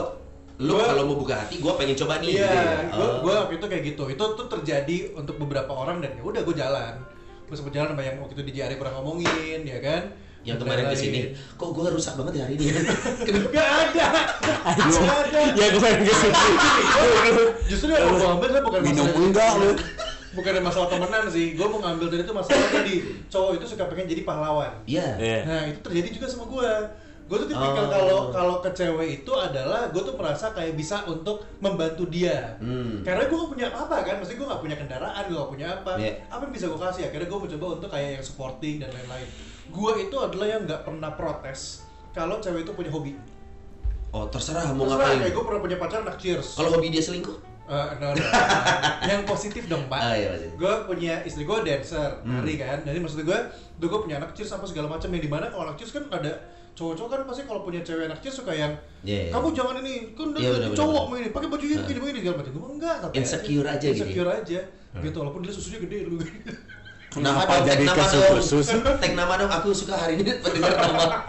[0.57, 2.73] lu Gua- kalau mau buka hati gue pengen coba nih Iya, gitu ya.
[2.89, 3.13] gua, Oh.
[3.21, 4.03] gua waktu itu kayak gitu.
[4.07, 6.93] Itu tuh terjadi untuk beberapa orang dan ya udah gue jalan.
[7.43, 10.03] Gue sempet jalan sama yang waktu itu di JRE pernah ngomongin, ya kan?
[10.39, 12.71] yang kemarin ke sini kok gue rusak banget ya hari ini
[13.51, 14.07] Gak ada.
[14.79, 15.39] Gak ada.
[15.51, 16.39] Ya kemarin ke sini.
[17.67, 19.71] Justru yang gue ambil adalah bukan Minum enggak lu?
[20.33, 21.51] Bukan masalah temenan sih.
[21.51, 22.95] Gue mau ngambil dari itu masalah tadi
[23.27, 24.71] cowok itu suka pengen jadi pahlawan.
[24.85, 25.39] iya Iya.
[25.43, 26.71] Nah itu terjadi juga sama gue.
[27.27, 27.89] Gue tuh tipikal Oh.
[27.89, 32.55] kalau kalau ke cewek itu adalah gue tuh merasa kayak bisa untuk membantu dia.
[32.57, 33.03] Hmm.
[33.03, 35.91] Karena gue gak punya apa kan, maksudnya gue gak punya kendaraan, gue gak punya apa.
[35.95, 36.11] Iya.
[36.27, 37.03] Apa yang bisa gue kasih?
[37.05, 39.27] Akhirnya gue mencoba untuk kayak yang supporting dan lain-lain.
[39.67, 43.13] Gue itu adalah yang gak pernah protes kalau cewek itu punya hobi.
[44.07, 46.55] oh terserah mau Terserah, ngapain kayak gue pernah punya pacar anak cheers.
[46.55, 48.23] kalau hobi dia selingkuh Eh, no, no.
[49.11, 49.99] yang positif dong pak.
[49.99, 50.31] Ah, iya.
[50.55, 52.39] Gue punya istri gue dancer, Hmm.
[52.39, 52.79] nari kan.
[52.79, 53.39] Jadi maksud gue,
[53.75, 56.07] tuh gue punya anak cheers apa segala macam yang di mana kalau anak cheers kan
[56.07, 56.31] ada
[56.77, 59.31] cowok-cowok kan pasti kalau punya cewek anak cheers suka yang Iya, iya.
[59.31, 61.09] kamu jangan ini kan udah Iya, bener, bener, cowok bener.
[61.09, 61.81] mau ini pakai baju ini Nah.
[61.81, 63.93] begini begini segala macam gue enggak santai Insecure aja gitu ya?
[63.97, 64.59] insecure aja
[64.97, 66.17] gitu walaupun dia susunya gede dulu
[67.07, 68.43] Kenapa Nama jadi nama dong.
[68.43, 68.77] susu?
[68.83, 71.23] Tag nama dong, aku suka hari ini pendengar nama.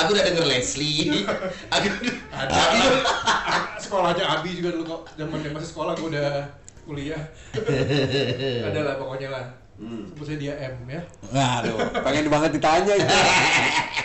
[0.00, 1.26] Aku udah denger Leslie.
[1.68, 1.86] Aku
[2.32, 2.80] Abi
[3.76, 6.48] sekolahnya Abi juga dulu kok zaman dia masih sekolah gue udah
[6.84, 7.20] kuliah
[8.68, 9.44] ada lah pokoknya lah
[9.74, 10.06] Hmm.
[10.06, 11.02] sebut saja dia M ya
[11.34, 13.10] Aduh, pengen banget ditanya itu.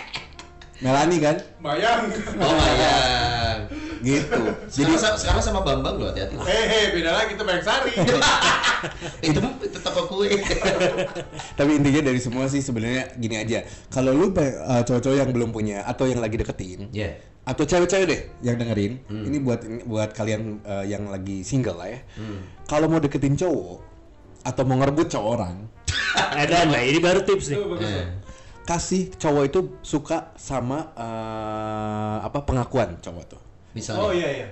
[0.80, 1.36] Melani kan?
[1.60, 2.08] bayang
[2.40, 3.58] Oh bayang.
[4.00, 4.40] Gitu.
[4.72, 6.40] Jadi Jadi sekarang sama Bambang loh hati-hati.
[6.40, 7.92] hehe beda lagi itu Bayang Sari
[9.20, 10.32] itu tetap kue.
[11.60, 13.68] tapi intinya dari semua sih sebenarnya gini aja.
[13.92, 17.12] Kalau lu uh, cowok-cowok yang belum punya atau yang lagi deketin, Ya.
[17.44, 21.92] atau cewek-cewek deh yang dengerin, ini buat ini buat kalian uh, yang lagi single lah
[21.92, 22.00] ya.
[22.66, 23.84] Kalau mau deketin cowok
[24.48, 25.56] atau mau ngerebut cowok orang,
[26.40, 27.58] Ada nah ini baru tips nih.
[27.60, 28.06] itu bagus Eh.
[28.70, 33.42] Kasih cowok itu suka sama uh, apa pengakuan cowok tuh.
[33.74, 34.02] Misalnya.
[34.02, 34.48] oh iya iya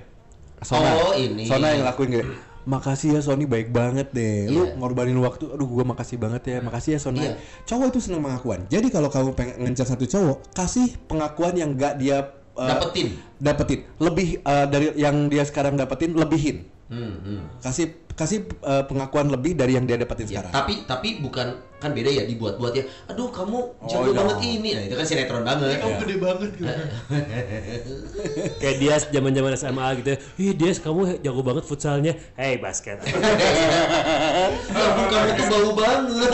[0.57, 1.45] Sona, Oh, ini.
[1.45, 2.27] Sona yang lakuin kayak
[2.65, 4.73] makasih ya Sony baik banget deh lu Iya.
[4.75, 7.33] ngorbanin waktu aduh gua makasih banget ya makasih ya Sona Iya.
[7.63, 11.95] cowok itu senang pengakuan jadi kalau kamu pengen ngencar satu cowok kasih pengakuan yang gak
[11.95, 13.15] dia uh, Dapetin.
[13.39, 17.41] dapetin lebih uh, dari yang dia sekarang dapetin lebihin Hmm, hmm.
[17.59, 21.93] kasih kasih uh, pengakuan lebih dari yang dia dapetin Ya, sekarang tapi tapi bukan kan
[21.93, 22.81] beda ya dibuat-buat ya.
[23.05, 24.17] Aduh kamu jago iya.
[24.17, 24.69] banget ini.
[24.73, 25.77] Nah, itu kan sinetron banget.
[25.77, 26.65] kamu gede banget gitu
[28.65, 30.09] Kayak dia zaman zaman SMA gitu.
[30.41, 32.17] Ih dia kamu jago banget futsalnya.
[32.33, 32.97] Hey basket.
[34.73, 36.31] Kamu kamu tuh bau banget.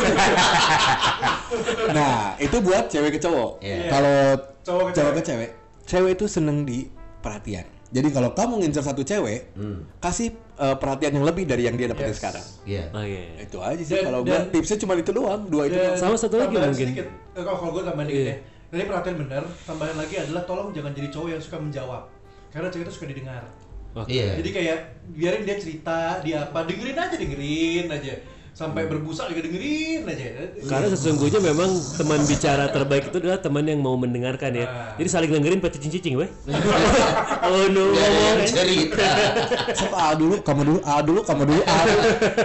[1.97, 3.91] nah itu buat cewek ke cowok Iya.
[3.91, 4.17] kalau
[4.63, 5.19] Cowok ke cowok cewek.
[5.19, 5.49] ke cewek
[5.83, 6.87] cewek itu seneng di
[7.19, 9.85] perhatian jadi kalau kamu ngincer satu cewek Hmm.
[9.97, 12.17] kasih uh, perhatian yang lebih dari yang dia dapetin Yes.
[12.17, 12.83] sekarang Iya.
[12.89, 13.21] Oke.
[13.39, 15.93] itu aja sih Dan- kalau gua dan- tipsnya cuma itu doang dua itu Dan.
[15.95, 16.73] Sama satu lagi mungkin.
[16.75, 17.05] sedikit.
[17.31, 18.27] Eh, kalau kalau gue tambahan dikit Iya.
[18.27, 18.37] ya
[18.67, 22.03] dari perhatian benar tambahan lagi adalah tolong jangan jadi cowok yang suka menjawab
[22.49, 23.43] karena cewek itu suka didengar
[23.93, 24.09] Oke.
[24.11, 24.29] Iya.
[24.35, 24.77] jadi kayak
[25.11, 28.13] biarin dia cerita dia apa dengerin aja dengerin aja
[28.53, 33.81] sampai berbusa juga dengerin aja Karena sesungguhnya memang teman bicara terbaik itu adalah teman yang
[33.81, 34.69] mau mendengarkan ya.
[34.69, 34.93] Nah.
[35.01, 36.29] Jadi saling dengerin pakai cicing-cicing, weh.
[37.49, 37.97] oh no.
[38.45, 39.09] Cerita.
[39.81, 42.01] Sok A dulu, kamu dulu, A dulu, kamu dulu, A dulu.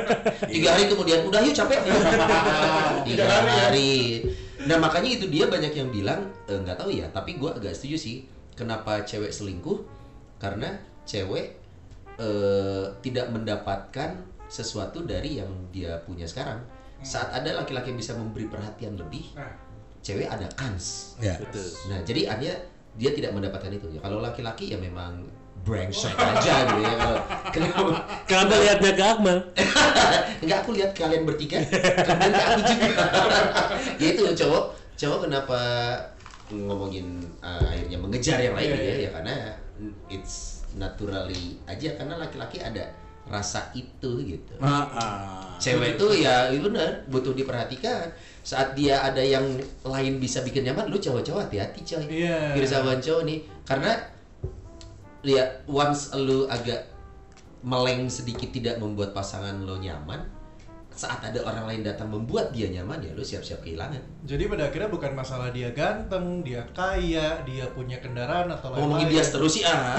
[0.57, 1.79] Tiga hari kemudian udah yuk capek.
[3.05, 4.25] Tiga hari.
[4.65, 7.13] Nah makanya itu dia banyak yang bilang eh, nggak tahu ya.
[7.13, 8.17] Tapi gua agak setuju sih.
[8.57, 9.85] Kenapa cewek selingkuh?
[10.41, 10.73] Karena
[11.05, 11.53] cewek
[12.17, 16.65] eh, tidak mendapatkan sesuatu dari yang dia punya sekarang.
[17.05, 19.69] Saat ada laki-laki yang bisa memberi perhatian lebih, nah
[20.03, 21.15] cewek ada kans.
[21.23, 21.37] Ya.
[21.39, 21.69] Betul.
[21.93, 22.57] Nah, jadi artinya
[22.99, 23.87] dia tidak mendapatkan itu.
[23.95, 25.23] Ya, kalau laki-laki ya memang
[25.63, 26.95] brengsek aja gitu ya.
[26.97, 27.19] Kalau
[27.53, 27.81] kenapa?
[28.31, 29.39] Kenapa lihatnya ke Akmal?
[30.43, 31.59] Enggak aku lihat kalian bertiga,
[32.07, 32.89] kemudian ke aku juga.
[34.01, 35.61] ya itu cowok, cowok kenapa
[36.49, 38.89] ngomongin uh, akhirnya mengejar yang lain Iya, gitu ya?
[38.89, 39.03] iya.
[39.03, 39.35] Ya karena
[40.09, 42.89] it's naturally aja karena laki-laki ada
[43.29, 44.53] rasa itu gitu.
[44.59, 45.55] Ah, ah.
[45.61, 48.11] Cewek itu ya iya benar butuh diperhatikan.
[48.43, 49.45] Saat dia ada yang
[49.85, 52.05] lain bisa bikin nyaman, lu cowok-cowok hati-hati coy.
[52.25, 52.57] Iya.
[52.57, 53.93] Pirsawan cowok nih, karena
[55.27, 56.89] lihat once lu agak
[57.61, 60.25] meleng sedikit tidak membuat pasangan lo nyaman,
[60.99, 64.03] saat ada orang lain datang membuat dia nyaman ya lu siap-siap kehilangan.
[64.27, 69.07] jadi pada akhirnya bukan masalah dia ganteng dia kaya dia punya kendaraan atau lain-lain Ngomongin
[69.07, 69.95] dia terus sih ah.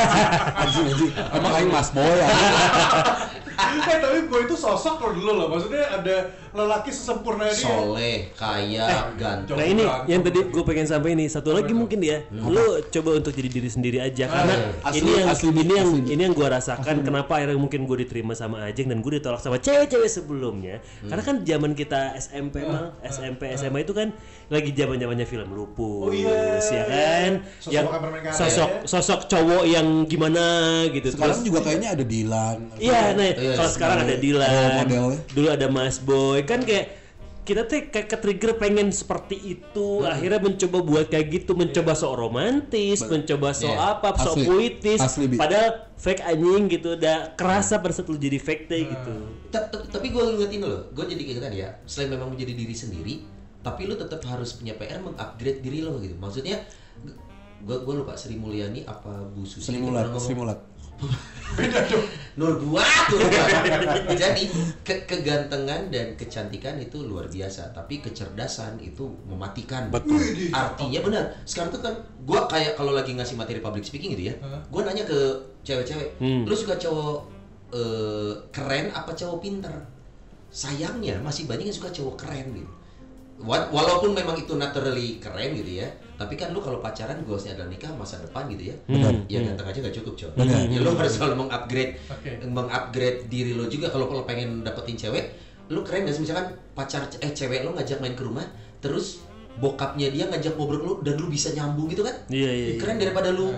[0.60, 1.12] Anjing, anjing.
[1.32, 2.28] Emang aing mas boy ya.
[3.92, 5.46] eh tapi gue itu sosok loh dulu loh.
[5.48, 6.16] Maksudnya ada
[6.52, 7.56] lelaki sesempurna dia.
[7.56, 9.56] soleh kaya ganteng.
[9.56, 11.24] Nah ini Berantem yang tadi gue pengen sampai ini.
[11.26, 15.28] Satu lagi mungkin ya, lu coba untuk jadi diri sendiri aja karena Asli- ini yang
[15.28, 16.12] asli- ini yang asli.
[16.12, 19.56] ini yang gue rasakan kenapa akhirnya mungkin gue diterima sama Ajeng dan gue ditolak sama
[19.56, 20.80] cewek-cewek sebelumnya.
[21.02, 24.12] Karena kan zaman kita SMP mal SMP SMA itu kan
[24.46, 27.30] lagi zaman zamannya film lupus Oh iya, ya kan?
[27.58, 27.86] Sosok yang
[28.30, 28.84] sosok ya.
[28.84, 30.44] sosok cowok yang gimana
[30.92, 32.58] gitu Sekarang Terus- juga kayaknya ada Dilan.
[32.76, 33.74] Iya, nah Iya, kalau iya.
[33.74, 35.18] sekarang ada Role Dilan, modelnya.
[35.34, 36.86] dulu ada Mas Boy, kan kayak
[37.42, 42.14] kita tuh kayak ke trigger pengen seperti itu, akhirnya mencoba buat kayak gitu, mencoba sok
[42.14, 43.98] romantis, mencoba sok Iya.
[43.98, 44.46] apa, sok Asli.
[44.46, 49.14] puitis, Asli, padahal fake anjing gitu, udah kerasa pada lu jadi fake deh gitu.
[49.50, 53.14] Ta- tapi gue ingetin loh, gue jadi kayak tadi ya, selain memang menjadi diri sendiri,
[53.58, 56.14] tapi lu tetap harus punya PR mengupgrade diri lo gitu.
[56.22, 56.62] Maksudnya,
[57.62, 60.62] gue gue lupa Sri Mulyani apa Bu Susi Sri Mulat,
[61.02, 61.88] Sri Mulat.
[62.32, 63.08] Nur buat Pak.
[64.22, 64.48] Jadi
[64.80, 69.92] ke- kegantengan dan kecantikan itu luar biasa, tapi kecerdasan itu mematikan.
[69.92, 70.16] Betul.
[70.48, 71.24] Artinya benar.
[71.44, 71.92] Sekarang tuh kan
[72.22, 74.34] gua kayak kalau lagi ngasih materi public speaking gitu ya.
[74.66, 75.18] Gua nanya ke
[75.60, 76.42] cewek-cewek, Hmm.
[76.42, 77.28] lu suka cowok
[77.70, 79.72] eh, keren apa cowok pinter?
[80.48, 82.68] Sayangnya masih banyak yang suka cowok keren gitu.
[83.40, 85.88] Wa- Walaupun memang itu naturally keren gitu ya,
[86.22, 88.76] tapi kan lu kalau pacaran goalsnya adalah nikah masa depan gitu ya.
[88.86, 89.12] Benar.
[89.26, 90.34] Ya ganteng aja gak cukup cowok.
[90.38, 90.70] Benar.
[90.70, 92.30] Ya lu harus selalu mengupgrade, Oke.
[92.46, 93.90] mengupgrade diri lo juga.
[93.90, 95.34] Kalau kalau pengen dapetin cewek,
[95.74, 98.46] lu keren gak sih misalkan pacar eh cewek lo ngajak main ke rumah,
[98.78, 99.26] terus
[99.58, 102.14] bokapnya dia ngajak ngobrol lu dan lu bisa nyambung gitu kan?
[102.30, 102.80] Iya, iya, Ih, iya.
[102.80, 103.52] Keren daripada lu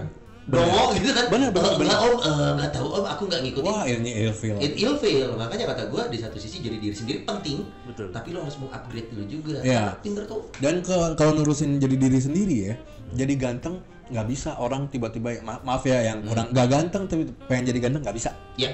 [0.45, 1.25] dongok gitu kan?
[1.27, 1.89] Benar, benar, Eh, benar.
[1.89, 3.65] Enggak om, eh, nggak tahu om, aku nggak ngikutin.
[3.67, 4.57] Wah, ini ilfil.
[4.59, 8.09] It ilfeel, makanya kata gue di satu sisi jadi diri sendiri penting, Betul.
[8.11, 9.57] tapi lo harus mengupgrade dulu juga.
[9.59, 9.81] Iya.
[9.91, 10.41] Karena Pinter tuh.
[10.59, 12.75] Dan ke- kalau nurusin jadi diri sendiri ya,
[13.15, 17.65] jadi ganteng nggak bisa orang tiba-tiba ma- maaf ya yang kurang nggak ganteng tapi pengen
[17.67, 18.31] jadi ganteng nggak bisa.
[18.55, 18.69] Ya,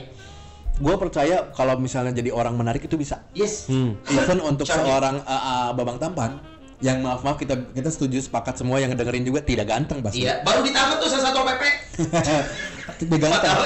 [0.77, 3.21] Gue percaya kalau misalnya jadi orang menarik itu bisa.
[3.31, 3.69] yes.
[3.69, 4.01] Hmm.
[4.09, 6.41] Even untuk seorang uh, uh, babang tampan
[6.81, 10.25] yang maaf maaf kita kita setuju sepakat semua yang dengerin juga tidak ganteng pasti.
[10.25, 11.63] Iya, baru ditangkap tuh salah satu PP.
[13.01, 13.59] tidak ganteng.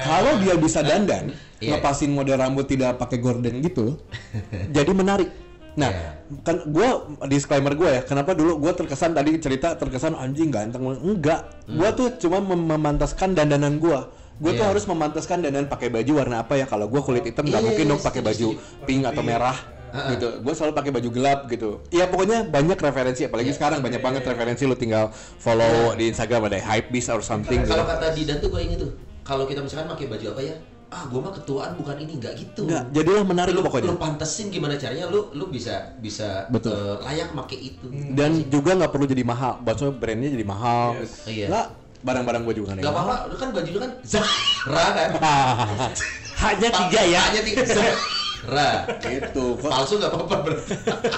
[0.00, 1.76] Kalau dia bisa dandan, Iya.
[1.76, 3.98] ngepasin model rambut tidak pakai gorden gitu,
[4.76, 5.28] jadi menarik.
[5.72, 6.10] Nah, Iya.
[6.40, 6.88] kan gue
[7.26, 12.08] disclaimer gue ya, kenapa dulu gue terkesan tadi cerita terkesan anjing ganteng, enggak, gue tuh
[12.18, 14.00] cuma mem- memantaskan dandanan gue.
[14.40, 14.60] Gue tuh Hmm.
[14.62, 14.70] Iya.
[14.72, 16.64] harus memantaskan dandan pakai baju warna apa ya?
[16.64, 18.48] Kalau gue kulit hitam nggak Iya, mungkin iya, dong pakai baju
[18.82, 19.52] pink atau merah
[20.10, 20.28] gitu.
[20.38, 21.70] Gue selalu pakai baju gelap gitu.
[21.88, 23.56] Ya pokoknya banyak referensi, apalagi Iya.
[23.56, 24.62] sekarang banyak banget referensi.
[24.62, 27.62] Lu tinggal follow di Instagram ada hypebeast or something.
[27.62, 27.92] Kalau gitu.
[27.92, 30.54] kata Didan tuh gue inget tuh, kalau kita misalkan pakai baju apa ya,
[30.88, 32.62] ah gue mah ketuaan bukan ini nggak gitu.
[32.64, 33.86] Enggak, jadilah menarik lu, pokoknya.
[33.86, 36.74] lu pantesin gimana caranya lu lu bisa bisa Betul.
[36.74, 37.86] eh, layak make itu.
[38.10, 41.12] dan juga nggak perlu jadi mahal maksudnya brandnya jadi mahal Yes.
[41.24, 41.46] Iya.
[41.46, 41.66] nggak
[42.00, 45.08] barang-barang gue juga nggak ada Gak yang apa-apa, lu kan baju lu kan Zara kan.
[46.42, 47.20] Hanya tiga ya.
[47.22, 47.62] Hanya tiga
[48.42, 48.88] Zara.
[49.06, 50.56] itu kok Palsu gak apa-apa bro.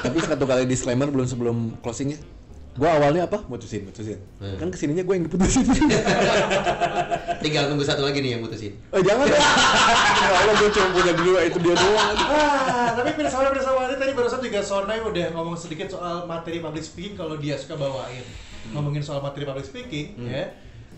[0.00, 2.18] tapi satu kali disclaimer belum sebelum closingnya
[2.72, 4.56] gue awalnya apa mutusin mutusin Hmm.
[4.56, 5.60] kan ke sininya gue yang diputusin
[7.42, 8.72] Tinggal tunggu satu lagi nih yang mutusin.
[8.88, 13.50] eh jangan deh ya Allah gue cuma punya dua itu dia doang Ah, tapi pirsawan
[13.50, 17.76] pirsawan tadi barusan juga Sonai udah ngomong sedikit soal materi public speaking kalau dia suka
[17.76, 18.24] bawain.
[18.68, 20.48] Ngomongin soal materi public speaking ya.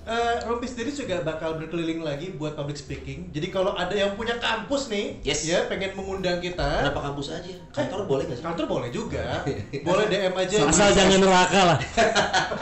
[0.04, 3.32] Eh, Rompi sendiri juga bakal berkeliling lagi buat public speaking.
[3.32, 5.48] Jadi kalau ada yang punya kampus nih, Yes.
[5.48, 7.48] ya pengen mengundang kita, Kenapa kampus aja?
[7.72, 8.44] Kantor boleh gak sih?
[8.44, 9.40] kantor boleh juga.
[9.88, 10.56] boleh DM aja.
[10.68, 11.78] Asal jangan neraka lah.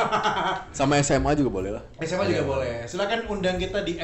[0.78, 2.86] sama SMA juga boleh lah SMA juga boleh.
[2.86, 3.99] Silakan undang kita di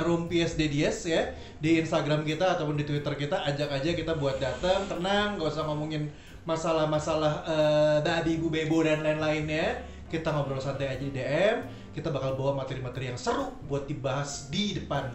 [0.00, 1.22] @rumpiesdds ya
[1.60, 3.44] di Instagram kita ataupun di Twitter kita.
[3.44, 6.08] Ajak aja kita buat datang, tenang, nggak usah ngomongin
[6.48, 9.84] masalah-masalah eh, babi, ibu, bebo dan lain-lainnya.
[10.08, 11.56] Kita ngobrol santai aja di DM.
[11.90, 15.10] Kita bakal bawa materi-materi yang seru buat dibahas di depan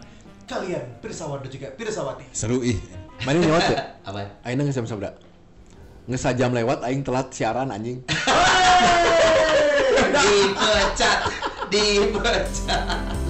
[0.46, 2.28] kalian, Pirsawan dan juga Pirsawati.
[2.30, 2.78] seru ih
[3.24, 4.28] mana lewat ya Apa?
[4.44, 5.10] Aina nggak sama sabda
[6.06, 7.98] ngesajam lewat aing telat siaran anjing
[10.16, 11.20] Dipecat.
[11.66, 13.25] Dipecat.